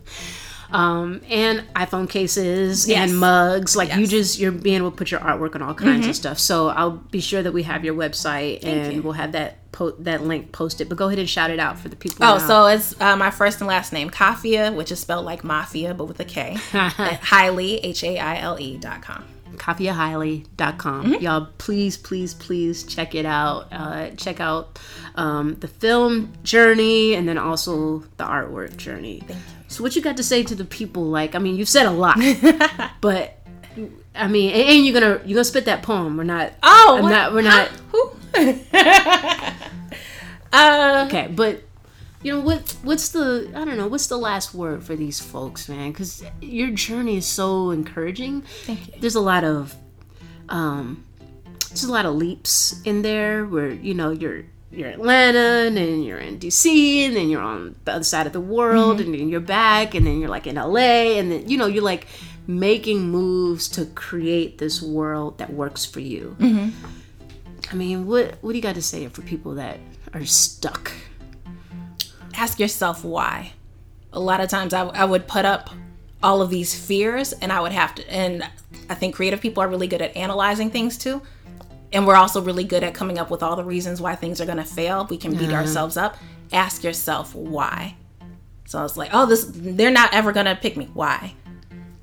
[0.70, 3.10] Um, and iPhone cases Yes.
[3.10, 3.76] and mugs.
[3.78, 4.08] Like you Yes.
[4.10, 4.18] Mm-hmm.
[4.18, 6.40] just you're being able to put your artwork on all kinds of stuff.
[6.40, 9.02] So I'll be sure that we have your website and you.
[9.02, 10.90] we'll have that po- that link posted.
[10.90, 12.26] But go ahead and shout it out for the people.
[12.26, 12.48] Oh, now.
[12.48, 16.04] so it's uh, my first and last name, Kafia, which is spelled like mafia, but
[16.06, 16.58] with a K.
[16.74, 19.24] at Haile, H A I L E dot com.
[19.56, 21.06] kafiahaile.com.
[21.06, 21.24] Mm-hmm.
[21.24, 23.68] Y'all, please, please, please check it out.
[23.72, 24.80] Uh, check out
[25.16, 29.24] um, the film journey and then also the artwork journey.
[29.68, 31.06] So, what you got to say to the people?
[31.06, 32.20] Like, I mean, you've said a lot,
[33.02, 33.38] but
[34.16, 36.18] I mean, and, you're gonna you're gonna spit that poem.
[36.18, 36.54] We're not.
[36.64, 37.10] Oh, I'm what?
[37.10, 37.34] not.
[37.34, 37.68] We're not.
[37.92, 38.12] Who?
[40.54, 41.62] uh, Okay, but
[42.28, 45.70] you know what what's the i don't know what's the last word for these folks
[45.70, 48.94] man because your journey is so encouraging Thank you.
[49.00, 49.74] there's a lot of
[50.50, 51.06] um
[51.70, 56.04] there's a lot of leaps in there where you know you're you're Atlanta and then
[56.04, 59.30] you're in DC and then you're on the other side of the world and then
[59.30, 62.08] you're back and then you're like in LA and then you know you're like
[62.48, 66.36] making moves to create this world that works for you.
[66.40, 66.70] Mm-hmm.
[67.72, 69.80] I mean, what what do you got to say for people that
[70.14, 70.92] are stuck?
[72.38, 73.52] Ask yourself why.
[74.14, 75.70] A lot of times I, I would put up
[76.24, 78.48] all of these fears and I would have to, and
[78.90, 81.22] I think creative people are really good at analyzing things too.
[81.94, 84.46] And we're also really good at coming up with all the reasons why things are
[84.46, 85.08] going to fail.
[85.10, 86.18] We can beat ourselves up.
[86.52, 87.96] Ask yourself why.
[88.66, 90.90] So I was like, oh, this, they're not ever going to pick me.
[90.94, 91.34] Why?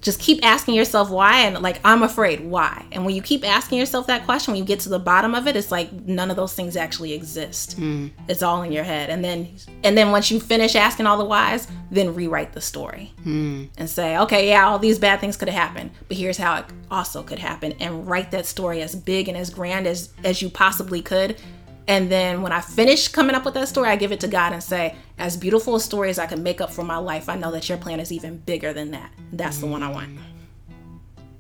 [0.05, 2.85] Just keep asking yourself why and like i'm afraid why.
[2.93, 5.49] And when you keep asking yourself that question when you get to the bottom of
[5.49, 7.81] it it's like none of those things actually exist.
[7.81, 8.11] Mm.
[8.29, 9.11] It's all in your head.
[9.11, 9.49] And then
[9.83, 13.65] and then once you finish asking all the whys then rewrite the story hmm.
[13.79, 16.65] and say okay yeah all these bad things could have happened but here's how it
[16.91, 20.51] also could happen and write that story as big and as grand as as you
[20.51, 21.41] possibly could.
[21.87, 24.53] And then when I finish coming up with that story, I give it to God
[24.53, 27.37] and say, as beautiful a story as I can make up for my life, I
[27.37, 29.13] know that your plan is even bigger than that.
[29.33, 30.19] That's the one I want.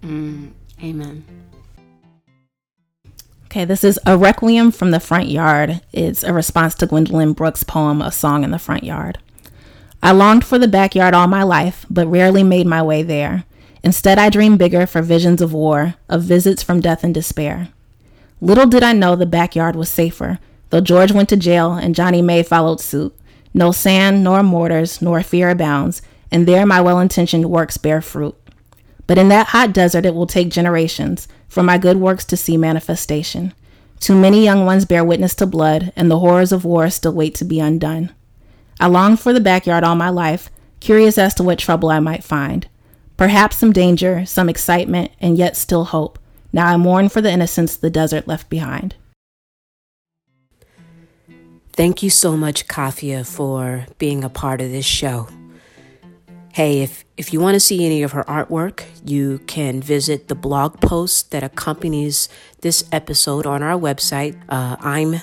[0.02, 0.52] Mm,
[0.82, 1.24] amen.
[3.46, 5.80] Okay, this is a requiem from the front yard.
[5.92, 9.18] It's a response to Gwendolyn Brooks' poem, A Song in the Front Yard.
[10.02, 13.44] I longed for the backyard all my life, but rarely made my way there.
[13.82, 17.68] Instead, I dreamed bigger for visions of war, of visits from death and despair.
[18.40, 20.38] Little did I know the backyard was safer,
[20.70, 23.14] though George went to jail and Johnnie Mae followed suit.
[23.54, 28.36] No sand, nor mortars, nor fear abounds, and there my well intentioned works bear fruit.
[29.06, 32.56] But in that hot desert, it will take generations for my good works to see
[32.56, 33.54] manifestation.
[34.00, 37.34] Too many young ones bear witness to blood, and the horrors of war still wait
[37.36, 38.12] to be undone.
[38.80, 40.50] I longed for the backyard all my life,
[40.80, 42.66] curious as to what trouble I might find.
[43.16, 46.18] Perhaps some danger, some excitement, and yet still hope.
[46.52, 48.96] Now I mourn for the innocence the desert left behind.
[51.76, 55.26] Thank you so much, Kafia, for being a part of this show.
[56.52, 60.36] Hey, if, if you want to see any of her artwork, you can visit the
[60.36, 62.28] blog post that accompanies
[62.60, 65.14] this episode on our website, uh, I'm.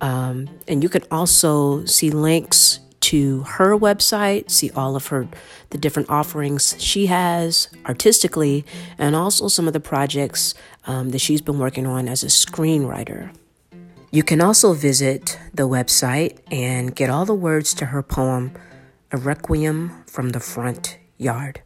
[0.00, 5.28] Um, and you can also see links to her website, see all of her
[5.70, 8.64] the different offerings she has artistically,
[8.98, 10.54] and also some of the projects
[10.88, 13.30] um, that she's been working on as a screenwriter.
[14.10, 18.52] You can also visit the website and get all the words to her poem,
[19.12, 21.60] A Requiem from the Front Yard.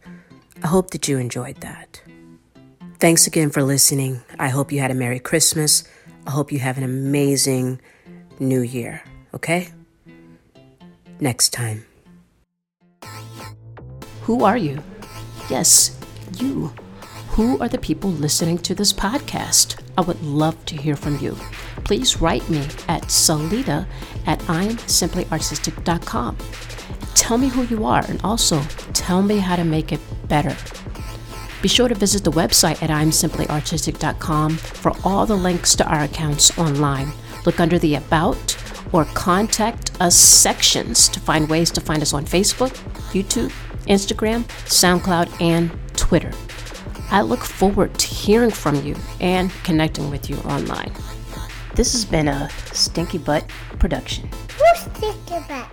[0.61, 2.03] I hope that you enjoyed that.
[2.99, 4.23] Thanks again for listening.
[4.41, 5.85] I hope you had a Merry Christmas.
[6.27, 7.81] I hope you have an amazing
[8.41, 9.69] New Year, okay?
[11.21, 11.85] Next time.
[14.23, 14.83] Who are you?
[15.49, 15.97] Yes,
[16.39, 16.73] you.
[17.31, 19.81] Who are the people listening to this podcast?
[19.97, 21.37] I would love to hear from you.
[21.85, 23.87] Please write me at Celita
[24.27, 26.37] at imsimplyartistic.com.
[27.15, 28.61] Tell me who you are and also
[28.93, 30.57] tell me how to make it better.
[31.61, 36.57] Be sure to visit the website at imsimplyartistic.com for all the links to our accounts
[36.59, 37.13] online.
[37.47, 38.57] Look under the About
[38.93, 42.71] or Contact Us sections to find ways to find us on Facebook,
[43.13, 43.53] YouTube,
[43.87, 46.33] Instagram, SoundCloud, and Twitter.
[47.11, 50.93] I look forward to hearing from you and connecting with you online.
[51.75, 53.49] This has been a Stinky Butt
[53.79, 54.29] production.
[54.59, 55.69] Who's thinking about?